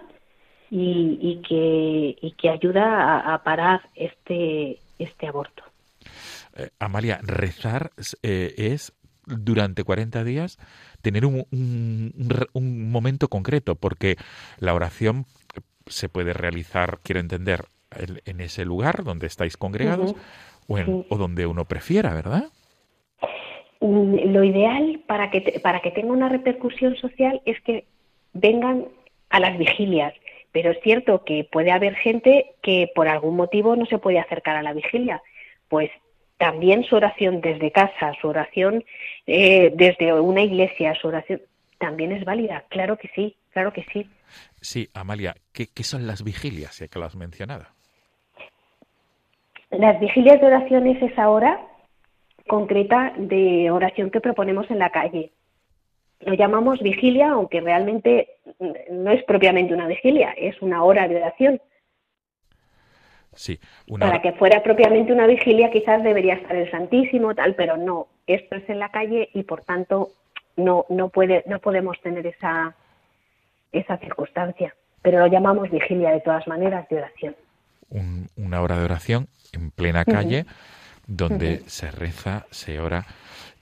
y, 0.71 1.19
y 1.21 1.43
que, 1.47 2.17
y 2.21 2.33
que 2.33 2.49
ayuda 2.49 2.85
a, 3.19 3.35
a 3.35 3.43
parar 3.43 3.83
este, 3.95 4.79
este 4.99 5.27
aborto. 5.27 5.65
Eh, 6.57 6.71
Amalia, 6.79 7.19
rezar 7.23 7.91
eh, 8.23 8.55
es 8.57 8.93
durante 9.27 9.85
40 9.85 10.25
días 10.25 10.59
tener 11.03 11.27
un, 11.27 11.45
un- 11.51 12.15
un 12.53 12.91
momento 12.91 13.29
concreto, 13.29 13.75
porque 13.75 14.17
la 14.59 14.75
oración 14.75 15.27
se 15.87 16.09
puede 16.09 16.33
realizar, 16.33 17.01
quiero 17.03 17.21
entender, 17.21 17.65
en 18.25 18.41
ese 18.41 18.65
lugar 18.65 19.03
donde 19.03 19.27
estáis 19.27 19.57
congregados. 19.57 20.15
O, 20.71 20.79
en- 20.79 20.87
Sí. 20.87 21.07
o 21.11 21.17
donde 21.17 21.47
uno 21.47 21.65
prefiera, 21.67 22.15
¿verdad? 22.15 22.45
Mm, 23.81 24.33
Lo 24.33 24.45
ideal 24.45 25.01
para 25.07 25.31
que, 25.31 25.41
te- 25.41 25.61
para 25.61 25.81
que 25.81 25.91
tenga 25.91 26.13
una 26.13 26.29
repercusión 26.29 26.97
social 26.97 27.41
es 27.45 27.61
que 27.63 27.85
vengan 28.33 28.87
a 29.31 29.41
las 29.41 29.57
vigilias, 29.59 30.13
pero 30.53 30.71
es 30.71 30.79
cierto 30.83 31.25
que 31.25 31.45
puede 31.51 31.71
haber 31.73 31.95
gente 31.95 32.53
que 32.63 32.91
por 32.95 33.09
algún 33.09 33.37
motivo 33.37 33.77
no 33.77 33.87
se 33.87 33.99
puede 33.99 34.19
acercar 34.19 34.57
a 34.57 34.63
la 34.63 34.73
vigilia. 34.73 35.23
Pues 35.69 35.91
también 36.39 36.85
su 36.85 36.97
oración 36.97 37.41
desde 37.41 37.71
casa, 37.71 38.13
su 38.21 38.29
oración 38.29 38.85
eh, 39.27 39.73
desde 39.75 40.13
una 40.13 40.43
iglesia, 40.43 40.95
su 40.95 41.09
oración 41.09 41.41
también 41.79 42.13
es 42.13 42.25
válida. 42.25 42.65
Claro 42.69 42.97
que 42.99 43.09
sí, 43.15 43.37
claro 43.53 43.73
que 43.73 43.85
sí. 43.93 44.07
Sí, 44.61 44.89
Amalia, 44.95 45.35
¿qué, 45.53 45.67
qué 45.75 45.83
son 45.85 46.07
las 46.07 46.23
vigilias, 46.23 46.79
ya 46.79 46.89
que 46.89 46.99
lo 46.99 47.05
has 47.07 47.17
mencionado? 47.17 47.67
Las 49.71 50.01
vigilias 50.01 50.41
de 50.41 50.47
oración 50.47 50.87
es 50.87 51.01
esa 51.03 51.29
hora 51.31 51.61
concreta 52.49 53.13
de 53.17 53.71
oración 53.71 54.11
que 54.11 54.21
proponemos 54.21 54.71
en 54.71 54.79
la 54.81 54.91
calle. 54.91 55.33
Lo 56.21 56.35
llamamos 56.35 56.81
vigilia, 56.81 57.31
aunque 57.31 57.61
realmente 57.61 58.29
no 58.91 59.11
es 59.13 59.23
propiamente 59.25 59.73
una 59.73 59.87
vigilia, 59.87 60.33
es 60.37 60.61
una 60.61 60.83
hora 60.83 61.07
de 61.09 61.17
oración. 61.17 61.61
Sí, 63.33 63.59
una 63.89 64.07
Para 64.07 64.21
que 64.23 64.33
fuera 64.33 64.63
propiamente 64.63 65.13
una 65.13 65.27
vigilia 65.29 65.71
quizás 65.71 66.03
debería 66.03 66.35
estar 66.35 66.57
el 66.57 66.71
Santísimo, 66.71 67.35
tal, 67.35 67.55
pero 67.55 67.77
no, 67.77 68.09
esto 68.27 68.57
es 68.57 68.69
en 68.69 68.81
la 68.81 68.91
calle 68.91 69.31
y 69.33 69.45
por 69.45 69.63
tanto 69.65 70.09
no, 70.57 70.85
no, 70.89 71.09
puede, 71.11 71.45
no 71.47 71.61
podemos 71.61 71.99
tener 72.01 72.27
esa, 72.27 72.75
esa 73.71 73.97
circunstancia. 73.99 74.75
Pero 75.01 75.21
lo 75.21 75.29
llamamos 75.29 75.71
vigilia 75.71 76.11
de 76.11 76.21
todas 76.21 76.47
maneras 76.49 76.89
de 76.89 76.97
oración. 76.97 77.37
un- 77.91 78.29
una 78.37 78.61
hora 78.63 78.77
de 78.77 78.85
oración 78.85 79.29
en 79.53 79.71
plena 79.71 80.05
calle 80.05 80.47
donde 81.07 81.63
se 81.67 81.91
reza, 81.91 82.47
se 82.51 82.81
ora. 82.81 83.07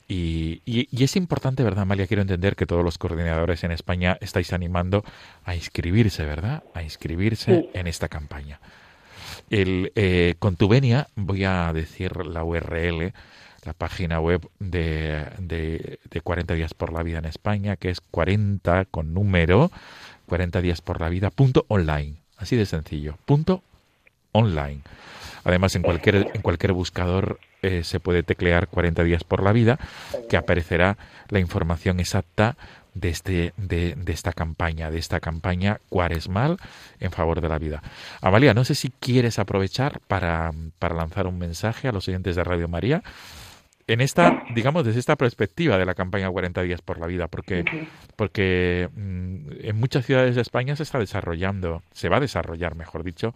Y, 0.06 0.62
y- 0.64 0.88
y 0.90 1.04
es 1.04 1.16
importante, 1.16 1.62
¿verdad, 1.62 1.82
Amalia? 1.82 2.06
Quiero 2.06 2.22
entender 2.22 2.56
que 2.56 2.66
todos 2.66 2.82
los 2.84 2.96
coordinadores 2.98 3.62
en 3.64 3.72
España 3.72 4.16
estáis 4.20 4.52
animando 4.52 5.04
a 5.44 5.54
inscribirse, 5.54 6.24
¿verdad? 6.24 6.62
A 6.74 6.82
inscribirse 6.82 7.60
Sí. 7.62 7.70
en 7.74 7.86
esta 7.86 8.08
campaña. 8.08 8.58
El, 9.50 9.92
eh, 9.96 10.34
con 10.38 10.56
tu 10.56 10.68
venia 10.68 11.08
voy 11.14 11.44
a 11.44 11.70
decir 11.72 12.24
la 12.26 12.42
URL, 12.44 13.12
la 13.64 13.72
página 13.74 14.20
web 14.20 14.48
de, 14.58 15.26
de, 15.38 15.98
de 16.10 16.20
40 16.22 16.54
días 16.54 16.72
por 16.74 16.92
la 16.92 17.02
vida 17.02 17.18
en 17.18 17.24
España, 17.26 17.76
que 17.76 17.90
es 17.90 18.00
40 18.00 18.86
con 18.86 19.12
número, 19.12 19.70
40 20.26 20.60
días 20.62 20.80
por 20.80 21.00
la 21.00 21.08
vida, 21.10 21.30
punto 21.30 21.64
online. 21.68 22.16
Así 22.38 22.56
de 22.56 22.66
sencillo, 22.66 23.18
punto 23.26 23.62
online. 24.32 24.80
Además, 25.48 25.74
en 25.76 25.82
cualquier, 25.82 26.30
en 26.34 26.42
cualquier 26.42 26.74
buscador 26.74 27.40
eh, 27.62 27.82
se 27.82 28.00
puede 28.00 28.22
teclear 28.22 28.68
40 28.68 29.02
días 29.02 29.24
por 29.24 29.42
la 29.42 29.52
vida, 29.52 29.78
que 30.28 30.36
aparecerá 30.36 30.98
la 31.30 31.40
información 31.40 32.00
exacta 32.00 32.58
de, 32.92 33.08
este, 33.08 33.54
de, 33.56 33.94
de 33.94 34.12
esta 34.12 34.34
campaña, 34.34 34.90
de 34.90 34.98
esta 34.98 35.20
campaña 35.20 35.80
cuaresmal 35.88 36.58
en 37.00 37.12
favor 37.12 37.40
de 37.40 37.48
la 37.48 37.58
vida. 37.58 37.82
Amalia, 38.20 38.52
no 38.52 38.62
sé 38.66 38.74
si 38.74 38.90
quieres 38.90 39.38
aprovechar 39.38 40.00
para, 40.06 40.52
para 40.78 40.94
lanzar 40.94 41.26
un 41.26 41.38
mensaje 41.38 41.88
a 41.88 41.92
los 41.92 42.06
oyentes 42.08 42.36
de 42.36 42.44
Radio 42.44 42.68
María 42.68 43.02
en 43.86 44.02
esta, 44.02 44.42
digamos, 44.54 44.84
desde 44.84 45.00
esta 45.00 45.16
perspectiva 45.16 45.78
de 45.78 45.86
la 45.86 45.94
campaña 45.94 46.30
40 46.30 46.60
días 46.60 46.82
por 46.82 46.98
la 46.98 47.06
vida, 47.06 47.26
porque, 47.26 47.64
porque 48.16 48.90
mm, 48.94 49.46
en 49.62 49.80
muchas 49.80 50.04
ciudades 50.04 50.34
de 50.34 50.42
España 50.42 50.76
se 50.76 50.82
está 50.82 50.98
desarrollando, 50.98 51.82
se 51.92 52.10
va 52.10 52.18
a 52.18 52.20
desarrollar, 52.20 52.74
mejor 52.74 53.02
dicho, 53.02 53.34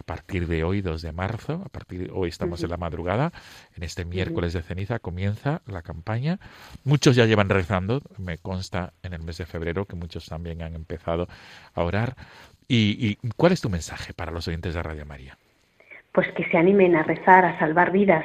a 0.00 0.02
partir 0.02 0.46
de 0.46 0.64
hoy, 0.64 0.80
2 0.80 1.02
de 1.02 1.12
marzo, 1.12 1.62
a 1.64 1.68
partir 1.68 2.06
de 2.06 2.10
hoy 2.12 2.30
estamos 2.30 2.62
en 2.62 2.70
la 2.70 2.78
madrugada, 2.78 3.32
en 3.76 3.82
este 3.82 4.06
miércoles 4.06 4.54
de 4.54 4.62
ceniza 4.62 4.98
comienza 4.98 5.60
la 5.66 5.82
campaña. 5.82 6.38
Muchos 6.84 7.16
ya 7.16 7.26
llevan 7.26 7.50
rezando, 7.50 8.00
me 8.18 8.38
consta 8.38 8.94
en 9.02 9.12
el 9.12 9.22
mes 9.22 9.36
de 9.36 9.44
febrero 9.44 9.84
que 9.84 9.96
muchos 9.96 10.26
también 10.26 10.62
han 10.62 10.74
empezado 10.74 11.28
a 11.74 11.82
orar. 11.82 12.16
¿Y, 12.66 13.18
y 13.22 13.28
cuál 13.36 13.52
es 13.52 13.60
tu 13.60 13.68
mensaje 13.68 14.14
para 14.14 14.32
los 14.32 14.48
oyentes 14.48 14.74
de 14.74 14.82
Radio 14.82 15.04
María? 15.04 15.36
Pues 16.12 16.26
que 16.32 16.48
se 16.50 16.56
animen 16.56 16.96
a 16.96 17.02
rezar, 17.02 17.44
a 17.44 17.58
salvar 17.58 17.92
vidas, 17.92 18.24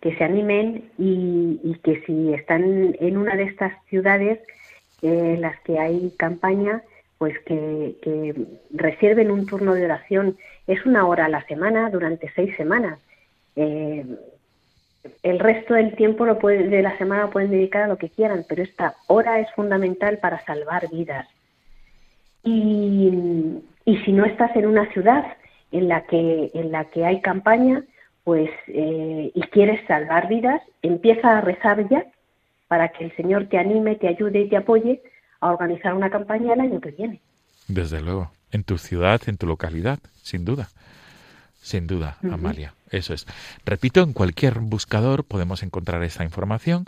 que 0.00 0.16
se 0.16 0.24
animen 0.24 0.90
y, 0.98 1.60
y 1.62 1.74
que 1.84 2.02
si 2.06 2.32
están 2.32 2.96
en 2.98 3.16
una 3.18 3.36
de 3.36 3.44
estas 3.44 3.72
ciudades 3.88 4.38
eh, 5.02 5.34
en 5.34 5.42
las 5.42 5.60
que 5.60 5.78
hay 5.78 6.12
campaña, 6.16 6.82
pues 7.18 7.38
que, 7.46 7.96
que 8.02 8.34
reserven 8.70 9.30
un 9.30 9.46
turno 9.46 9.74
de 9.74 9.84
oración. 9.84 10.38
Es 10.66 10.84
una 10.86 11.06
hora 11.06 11.26
a 11.26 11.28
la 11.28 11.44
semana 11.46 11.90
durante 11.90 12.30
seis 12.34 12.54
semanas. 12.56 12.98
Eh, 13.56 14.04
el 15.22 15.38
resto 15.40 15.74
del 15.74 15.94
tiempo 15.96 16.24
lo 16.24 16.38
puede- 16.38 16.68
de 16.68 16.82
la 16.82 16.96
semana 16.98 17.22
lo 17.22 17.30
pueden 17.30 17.50
dedicar 17.50 17.82
a 17.82 17.88
lo 17.88 17.98
que 17.98 18.08
quieran, 18.08 18.44
pero 18.48 18.62
esta 18.62 18.94
hora 19.08 19.40
es 19.40 19.50
fundamental 19.52 20.18
para 20.18 20.44
salvar 20.44 20.88
vidas. 20.90 21.26
Y, 22.44 23.10
y 23.84 23.96
si 23.98 24.12
no 24.12 24.24
estás 24.24 24.54
en 24.56 24.66
una 24.66 24.86
ciudad 24.92 25.24
en 25.70 25.88
la 25.88 26.02
que, 26.02 26.50
en 26.54 26.72
la 26.72 26.84
que 26.86 27.04
hay 27.04 27.20
campaña, 27.20 27.82
pues 28.24 28.50
eh, 28.68 29.30
y 29.34 29.40
quieres 29.42 29.84
salvar 29.86 30.28
vidas, 30.28 30.62
empieza 30.82 31.38
a 31.38 31.40
rezar 31.40 31.88
ya 31.88 32.04
para 32.68 32.88
que 32.88 33.04
el 33.04 33.16
Señor 33.16 33.46
te 33.46 33.58
anime, 33.58 33.96
te 33.96 34.08
ayude 34.08 34.40
y 34.42 34.48
te 34.48 34.56
apoye 34.56 35.02
a 35.40 35.50
organizar 35.50 35.94
una 35.94 36.10
campaña 36.10 36.54
el 36.54 36.60
año 36.60 36.80
que 36.80 36.92
viene. 36.92 37.20
Desde 37.68 38.00
luego, 38.00 38.30
en 38.52 38.64
tu 38.64 38.78
ciudad, 38.78 39.20
en 39.26 39.36
tu 39.36 39.46
localidad, 39.46 39.98
sin 40.22 40.44
duda. 40.44 40.68
Sin 41.62 41.86
duda. 41.86 42.18
Amalia. 42.30 42.74
Eso 42.90 43.14
es. 43.14 43.26
Repito, 43.64 44.02
en 44.02 44.12
cualquier 44.12 44.58
buscador 44.58 45.24
podemos 45.24 45.62
encontrar 45.62 46.02
esa 46.02 46.24
información 46.24 46.86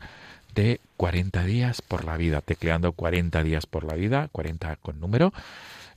de 0.54 0.80
40 0.96 1.44
días 1.44 1.82
por 1.82 2.04
la 2.04 2.16
vida, 2.16 2.40
tecleando 2.40 2.92
40 2.92 3.42
días 3.42 3.66
por 3.66 3.84
la 3.84 3.94
vida, 3.94 4.28
40 4.32 4.76
con 4.76 5.00
número, 5.00 5.32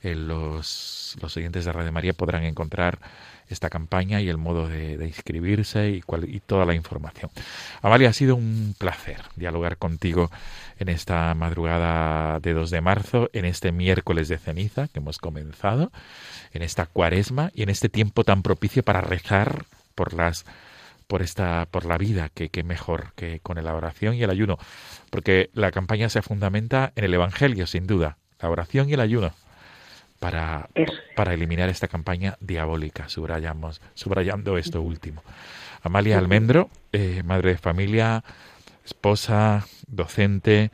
en 0.02 0.28
los 0.28 0.98
los, 1.20 1.36
oyentes 1.36 1.64
de 1.64 1.72
Radio 1.72 1.92
María 1.92 2.12
podrán 2.12 2.44
encontrar 2.44 2.98
esta 3.48 3.70
campaña 3.70 4.20
y 4.20 4.28
el 4.28 4.36
modo 4.36 4.68
de, 4.68 4.94
inscribirse 5.06 5.88
y, 5.90 6.02
y 6.26 6.40
toda 6.40 6.66
la 6.66 6.74
información. 6.74 7.30
Amalia, 7.80 8.10
ha 8.10 8.12
sido 8.12 8.36
un 8.36 8.74
placer 8.76 9.22
dialogar 9.36 9.78
contigo 9.78 10.30
en 10.78 10.88
esta 10.88 11.34
madrugada 11.34 12.40
de 12.40 12.52
2 12.52 12.70
de 12.70 12.80
marzo, 12.80 13.30
en 13.32 13.46
este 13.46 13.72
miércoles 13.72 14.28
de 14.28 14.38
ceniza 14.38 14.88
que 14.88 14.98
hemos 14.98 15.18
comenzado, 15.18 15.90
en 16.52 16.62
esta 16.62 16.86
cuaresma 16.86 17.50
y 17.54 17.62
en 17.62 17.70
este 17.70 17.88
tiempo 17.88 18.24
tan 18.24 18.42
propicio 18.42 18.82
para 18.82 19.00
rezar 19.00 19.64
por 19.94 20.12
las 20.12 20.44
por 21.06 21.22
esta 21.22 21.66
por 21.70 21.86
la 21.86 21.96
vida 21.96 22.28
que, 22.28 22.50
que 22.50 22.62
mejor 22.62 23.12
que 23.16 23.40
con 23.40 23.62
la 23.64 23.74
oración 23.74 24.14
y 24.14 24.22
el 24.22 24.28
ayuno 24.28 24.58
porque 25.08 25.48
la 25.54 25.72
campaña 25.72 26.10
se 26.10 26.20
fundamenta 26.20 26.92
en 26.96 27.04
el 27.04 27.14
evangelio 27.14 27.66
sin 27.66 27.86
duda 27.86 28.18
la 28.40 28.50
oración 28.50 28.90
y 28.90 28.92
el 28.92 29.00
ayuno 29.00 29.32
para, 30.18 30.68
para 31.14 31.34
eliminar 31.34 31.68
esta 31.68 31.88
campaña 31.88 32.36
diabólica 32.40 33.08
subrayamos 33.08 33.80
subrayando 33.94 34.58
esto 34.58 34.82
último. 34.82 35.22
Amalia 35.82 36.18
Almendro 36.18 36.70
eh, 36.92 37.22
madre 37.24 37.50
de 37.52 37.58
familia 37.58 38.24
esposa 38.84 39.66
docente 39.86 40.70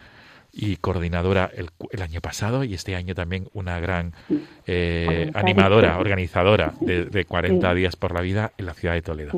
y 0.57 0.77
coordinadora 0.77 1.51
el, 1.53 1.71
el, 1.91 2.03
año 2.03 2.21
pasado 2.21 2.63
y 2.63 2.75
este 2.75 2.95
año 2.95 3.15
también 3.15 3.49
una 3.55 3.81
gran 3.81 4.13
eh, 4.67 5.31
animadora, 5.35 5.99
organizadora 5.99 6.75
de, 6.81 7.07
de 7.07 7.25
40 7.25 7.75
días 7.75 7.97
por 7.97 8.15
la 8.15 8.21
vida 8.21 8.53
en 8.57 8.67
la 8.67 8.75
ciudad 8.75 8.95
de 8.95 9.03
Toledo. 9.03 9.33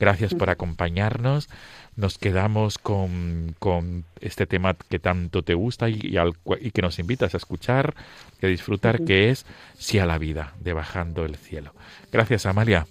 Gracias 0.00 0.34
por 0.34 0.50
acompañarnos. 0.50 1.48
Nos 1.96 2.18
quedamos 2.18 2.78
con, 2.78 3.54
con 3.58 4.04
este 4.20 4.46
tema 4.46 4.74
que 4.74 4.98
tanto 4.98 5.42
te 5.42 5.54
gusta 5.54 5.88
y, 5.88 5.98
y, 6.02 6.16
al, 6.18 6.34
y, 6.60 6.70
que 6.70 6.82
nos 6.82 6.98
invitas 6.98 7.34
a 7.34 7.38
escuchar, 7.38 7.94
a 8.42 8.46
disfrutar, 8.46 9.04
que 9.04 9.30
es 9.30 9.46
Sí 9.74 9.98
a 9.98 10.06
la 10.06 10.18
vida, 10.18 10.52
de 10.60 10.72
Bajando 10.72 11.24
el 11.24 11.36
Cielo. 11.36 11.72
Gracias, 12.12 12.46
Amalia. 12.46 12.86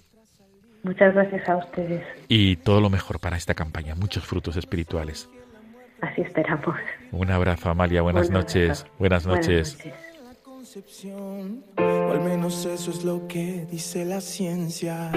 Muchas 0.82 1.14
gracias 1.14 1.48
a 1.48 1.56
ustedes. 1.56 2.04
Y 2.28 2.56
todo 2.56 2.80
lo 2.80 2.90
mejor 2.90 3.20
para 3.20 3.36
esta 3.36 3.54
campaña, 3.54 3.94
muchos 3.94 4.24
frutos 4.24 4.56
espirituales. 4.56 5.28
Así 6.00 6.20
esperamos. 6.20 6.76
Un 7.10 7.30
abrazo, 7.30 7.70
Amalia. 7.70 8.02
Buenas, 8.02 8.30
Buenas 8.30 8.44
noches. 8.44 8.86
Buenas 8.98 9.26
noches. 9.26 9.76
Buenas 9.76 9.86
noches. 9.86 10.05
O 11.78 12.12
al 12.12 12.20
menos 12.20 12.66
eso 12.66 12.90
es 12.90 13.02
lo 13.02 13.26
que 13.26 13.66
dice 13.70 14.04
la 14.04 14.20
ciencia. 14.20 15.10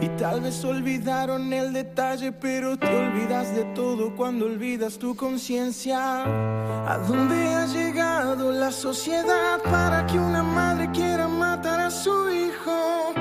Y 0.00 0.06
tal 0.10 0.42
vez 0.42 0.64
olvidaron 0.64 1.52
el 1.52 1.72
detalle, 1.72 2.30
pero 2.30 2.76
te 2.76 2.86
olvidas 2.86 3.52
de 3.52 3.64
todo 3.74 4.14
cuando 4.14 4.46
olvidas 4.46 4.98
tu 4.98 5.16
conciencia. 5.16 6.22
¿A 6.22 6.98
dónde 6.98 7.34
ha 7.34 7.66
llegado 7.66 8.52
la 8.52 8.70
sociedad 8.70 9.60
para 9.64 10.06
que 10.06 10.20
una 10.20 10.44
madre 10.44 10.88
quiera 10.92 11.26
matar 11.26 11.80
a 11.80 11.90
su 11.90 12.30
hijo? 12.30 13.11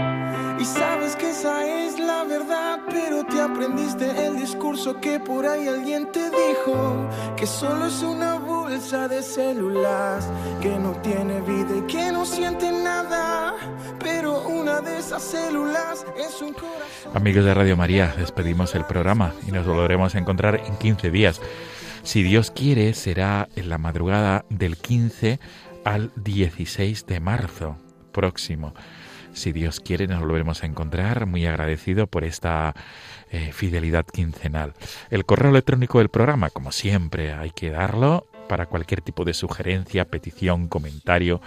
Y 0.62 0.66
sabes 0.66 1.16
que 1.16 1.32
esa 1.32 1.66
es 1.66 1.98
la 1.98 2.24
verdad, 2.24 2.82
pero 2.88 3.26
te 3.26 3.42
aprendiste 3.42 4.28
el 4.28 4.38
discurso 4.38 5.02
que 5.02 5.20
por 5.20 5.44
ahí 5.48 5.68
alguien 5.68 6.12
te 6.12 6.30
dijo, 6.30 7.10
que 7.36 7.48
solo 7.48 7.88
es 7.88 8.04
una 8.04 8.36
bolsa 8.36 9.08
de 9.08 9.24
células, 9.24 10.30
que 10.62 10.70
no 10.78 10.92
tiene 11.02 11.42
vida 11.42 11.78
y 11.80 11.92
que 11.92 12.12
no 12.12 12.28
siente 12.28 12.72
nada, 12.72 13.56
pero 13.98 14.48
una 14.50 14.82
de 14.82 15.00
esas 15.00 15.24
células 15.24 16.06
es 16.16 16.40
un 16.44 16.54
corazón. 16.54 17.16
Amigos 17.16 17.44
de 17.44 17.56
Radio 17.56 17.76
María, 17.76 18.14
despedimos 18.16 18.76
el 18.76 18.86
programa 18.86 19.34
y 19.48 19.52
nos 19.52 19.66
volveremos 19.66 20.14
a 20.14 20.20
encontrar 20.20 20.62
en 20.64 20.78
15 20.78 21.10
días. 21.10 21.42
Si 22.04 22.22
Dios 22.22 22.52
quiere, 22.52 22.94
será 22.94 23.50
en 23.56 23.68
la 23.68 23.80
madrugada 23.80 24.46
del 24.50 24.78
15 24.78 25.40
al 25.86 26.12
16 26.18 27.08
de 27.08 27.20
marzo 27.20 27.78
próximo. 28.12 28.76
Si 29.34 29.52
Dios 29.52 29.80
quiere, 29.80 30.08
nos 30.08 30.20
volveremos 30.20 30.64
a 30.64 30.66
encontrar. 30.66 31.26
Muy 31.26 31.46
agradecido 31.46 32.08
por 32.08 32.24
esta 32.24 32.76
eh, 33.30 33.52
fidelidad 33.54 34.06
quincenal. 34.06 34.74
El 35.10 35.26
correo 35.26 35.52
electrónico 35.52 36.00
del 36.00 36.10
programa, 36.10 36.50
como 36.50 36.72
siempre, 36.72 37.34
hay 37.34 37.52
que 37.52 37.70
darlo 37.70 38.28
para 38.50 38.66
cualquier 38.66 39.02
tipo 39.02 39.24
de 39.24 39.34
sugerencia, 39.34 40.06
petición, 40.06 40.68
comentario. 40.68 41.42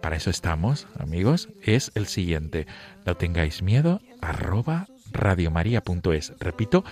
Para 0.00 0.16
eso 0.16 0.30
estamos, 0.30 0.88
amigos. 0.98 1.48
Es 1.62 1.92
el 1.94 2.06
siguiente. 2.06 2.66
No 3.06 3.16
tengáis 3.16 3.62
miedo, 3.62 4.00
arroba 4.20 4.88
radiomaria.es. 5.12 6.32
Repito, 6.40 6.84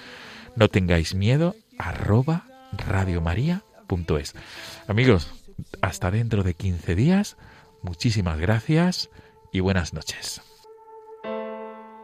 no 0.54 0.68
tengáis 0.68 1.14
miedo, 1.14 1.56
arroba 1.76 2.44
radiomaria.es. 2.72 4.34
Amigos, 4.86 5.32
hasta 5.82 6.12
dentro 6.12 6.44
de 6.44 6.54
15 6.54 6.94
días. 6.94 7.36
Muchísimas 7.82 8.38
gracias 8.38 9.10
y 9.52 9.60
buenas 9.60 9.92
noches. 9.92 10.40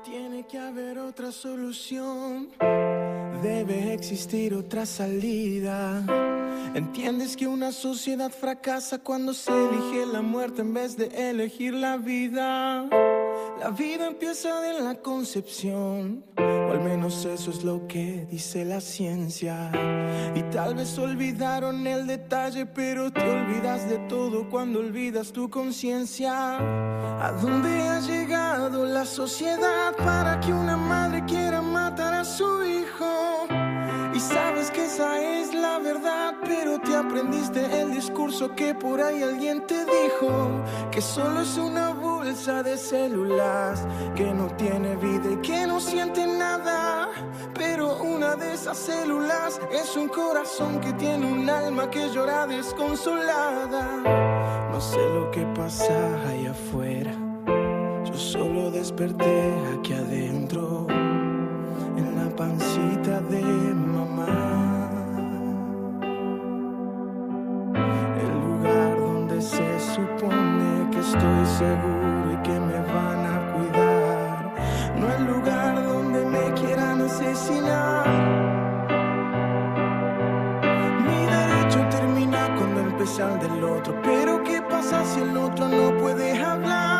Tiene 0.04 0.46
que 0.46 0.58
haber 0.58 0.98
otra 0.98 1.32
solución, 1.32 2.50
debe 3.42 3.92
existir 3.92 4.54
otra 4.54 4.86
salida. 4.86 6.04
Entiendes 6.74 7.36
que 7.36 7.46
una 7.46 7.72
sociedad 7.72 8.30
fracasa 8.30 8.98
cuando 8.98 9.32
se 9.32 9.50
elige 9.50 10.06
la 10.06 10.22
muerte 10.22 10.62
en 10.62 10.74
vez 10.74 10.96
de 10.96 11.30
elegir 11.30 11.74
la 11.74 11.96
vida. 11.96 12.88
La 13.58 13.70
vida 13.70 14.06
empieza 14.06 14.60
de 14.60 14.80
la 14.80 14.96
concepción, 14.96 16.22
o 16.36 16.72
al 16.72 16.80
menos 16.80 17.24
eso 17.24 17.50
es 17.50 17.64
lo 17.64 17.86
que 17.88 18.26
dice 18.30 18.66
la 18.66 18.82
ciencia. 18.82 19.70
Y 20.34 20.42
tal 20.50 20.74
vez 20.74 20.98
olvidaron 20.98 21.86
el 21.86 22.06
detalle, 22.06 22.66
pero 22.66 23.10
te 23.10 23.22
olvidas 23.22 23.88
de 23.88 23.96
todo 24.10 24.50
cuando 24.50 24.80
olvidas 24.80 25.32
tu 25.32 25.48
conciencia. 25.48 26.58
¿A 26.58 27.32
dónde 27.40 27.80
ha 27.80 28.00
llegado 28.00 28.84
la 28.84 29.06
sociedad 29.06 29.96
para 29.96 30.38
que 30.40 30.52
una 30.52 30.76
madre 30.76 31.24
quiera 31.24 31.62
matar 31.62 32.12
a 32.12 32.24
su 32.24 32.62
hijo? 32.62 33.46
Y 34.14 34.20
sabes 34.20 34.70
que 34.70 34.84
esa 34.84 35.18
es 35.22 35.54
la 35.54 35.78
verdad, 35.78 36.34
pero 36.44 36.78
te 36.80 36.94
aprendiste 36.94 37.80
el 37.80 37.92
discurso 37.92 38.54
que 38.54 38.74
por 38.74 39.00
ahí 39.00 39.22
alguien 39.22 39.66
te 39.66 39.84
dijo, 39.84 40.62
que 40.90 41.00
solo 41.00 41.40
es 41.40 41.56
una 41.56 41.92
bolsa 42.26 42.60
de 42.64 42.76
células, 42.76 43.86
que 44.16 44.34
no 44.34 44.48
tiene 44.56 44.96
vida 44.96 45.30
y 45.32 45.36
que 45.42 45.64
no 45.64 45.78
siente 45.78 46.26
nada, 46.26 47.08
pero 47.54 48.02
una 48.02 48.34
de 48.34 48.54
esas 48.54 48.76
células 48.76 49.60
es 49.70 49.96
un 49.96 50.08
corazón 50.08 50.80
que 50.80 50.92
tiene 50.94 51.24
un 51.24 51.48
alma 51.48 51.88
que 51.88 52.08
llora 52.10 52.48
desconsolada. 52.48 54.02
No 54.72 54.80
sé 54.80 54.98
lo 55.14 55.30
que 55.30 55.46
pasa 55.54 55.94
allá 56.28 56.50
afuera, 56.50 57.12
yo 58.04 58.14
solo 58.14 58.72
desperté 58.72 59.54
aquí 59.78 59.92
adentro 59.92 60.86
en 60.90 62.16
la 62.16 62.28
pancita 62.34 63.20
de 63.20 63.42
mamá. 63.94 64.26
El 68.20 68.30
lugar 68.46 68.98
donde 68.98 69.40
se 69.40 69.80
supone 69.94 70.90
que 70.90 70.98
estoy 70.98 71.46
seguro 71.58 71.95
Mi 81.06 81.26
derecho 81.26 81.86
termina 81.90 82.54
cuando 82.56 82.80
empieza 82.80 83.30
el 83.34 83.38
del 83.40 83.62
otro. 83.62 83.94
Pero 84.02 84.42
¿qué 84.42 84.62
pasa 84.62 85.04
si 85.04 85.20
el 85.20 85.36
otro 85.36 85.68
no 85.68 85.94
puede 85.98 86.42
hablar? 86.42 86.95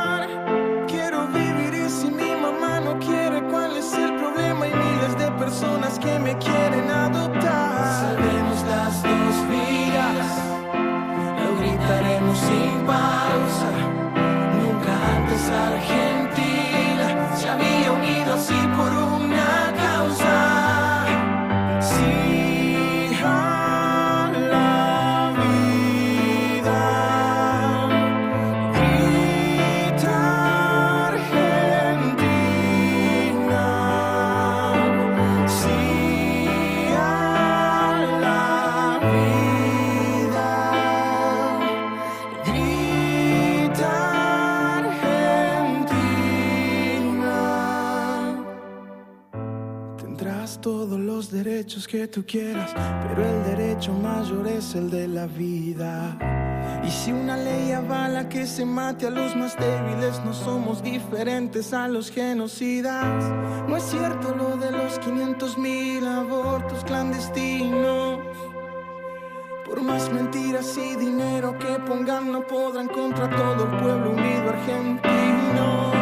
Tú 52.17 52.25
quieras, 52.25 52.73
pero 53.07 53.27
el 53.29 53.45
derecho 53.45 53.93
mayor 53.93 54.47
es 54.47 54.75
el 54.75 54.91
de 54.91 55.07
la 55.07 55.27
vida. 55.27 56.17
Y 56.83 56.91
si 56.91 57.13
una 57.13 57.37
ley 57.37 57.73
avala 57.73 58.27
que 58.27 58.47
se 58.47 58.65
mate 58.65 59.09
a 59.09 59.11
los 59.11 59.37
más 59.37 59.55
débiles, 59.59 60.25
no 60.25 60.33
somos 60.33 60.83
diferentes 60.83 61.75
a 61.75 61.89
los 61.89 62.11
genocidas. 62.11 63.23
No 63.69 63.77
es 63.77 63.83
cierto 63.83 64.35
lo 64.35 64.57
de 64.57 64.71
los 64.71 64.99
500 64.99 65.59
mil 65.59 66.07
abortos 66.07 66.83
clandestinos. 66.85 68.19
Por 69.67 69.83
más 69.83 70.11
mentiras 70.11 70.75
y 70.79 70.97
dinero 70.97 71.59
que 71.59 71.79
pongan, 71.87 72.33
no 72.33 72.47
podrán 72.47 72.89
contra 72.89 73.29
todo 73.29 73.65
el 73.65 73.77
pueblo 73.77 74.13
unido 74.13 74.49
argentino. 74.49 75.93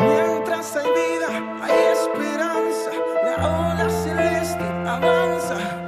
Mientras 0.00 0.74
hay 0.74 0.86
vida, 0.86 1.62
hay 1.62 1.78
esperanza. 1.92 2.90
La 3.22 3.72
ola 3.72 3.87
an. 5.04 5.87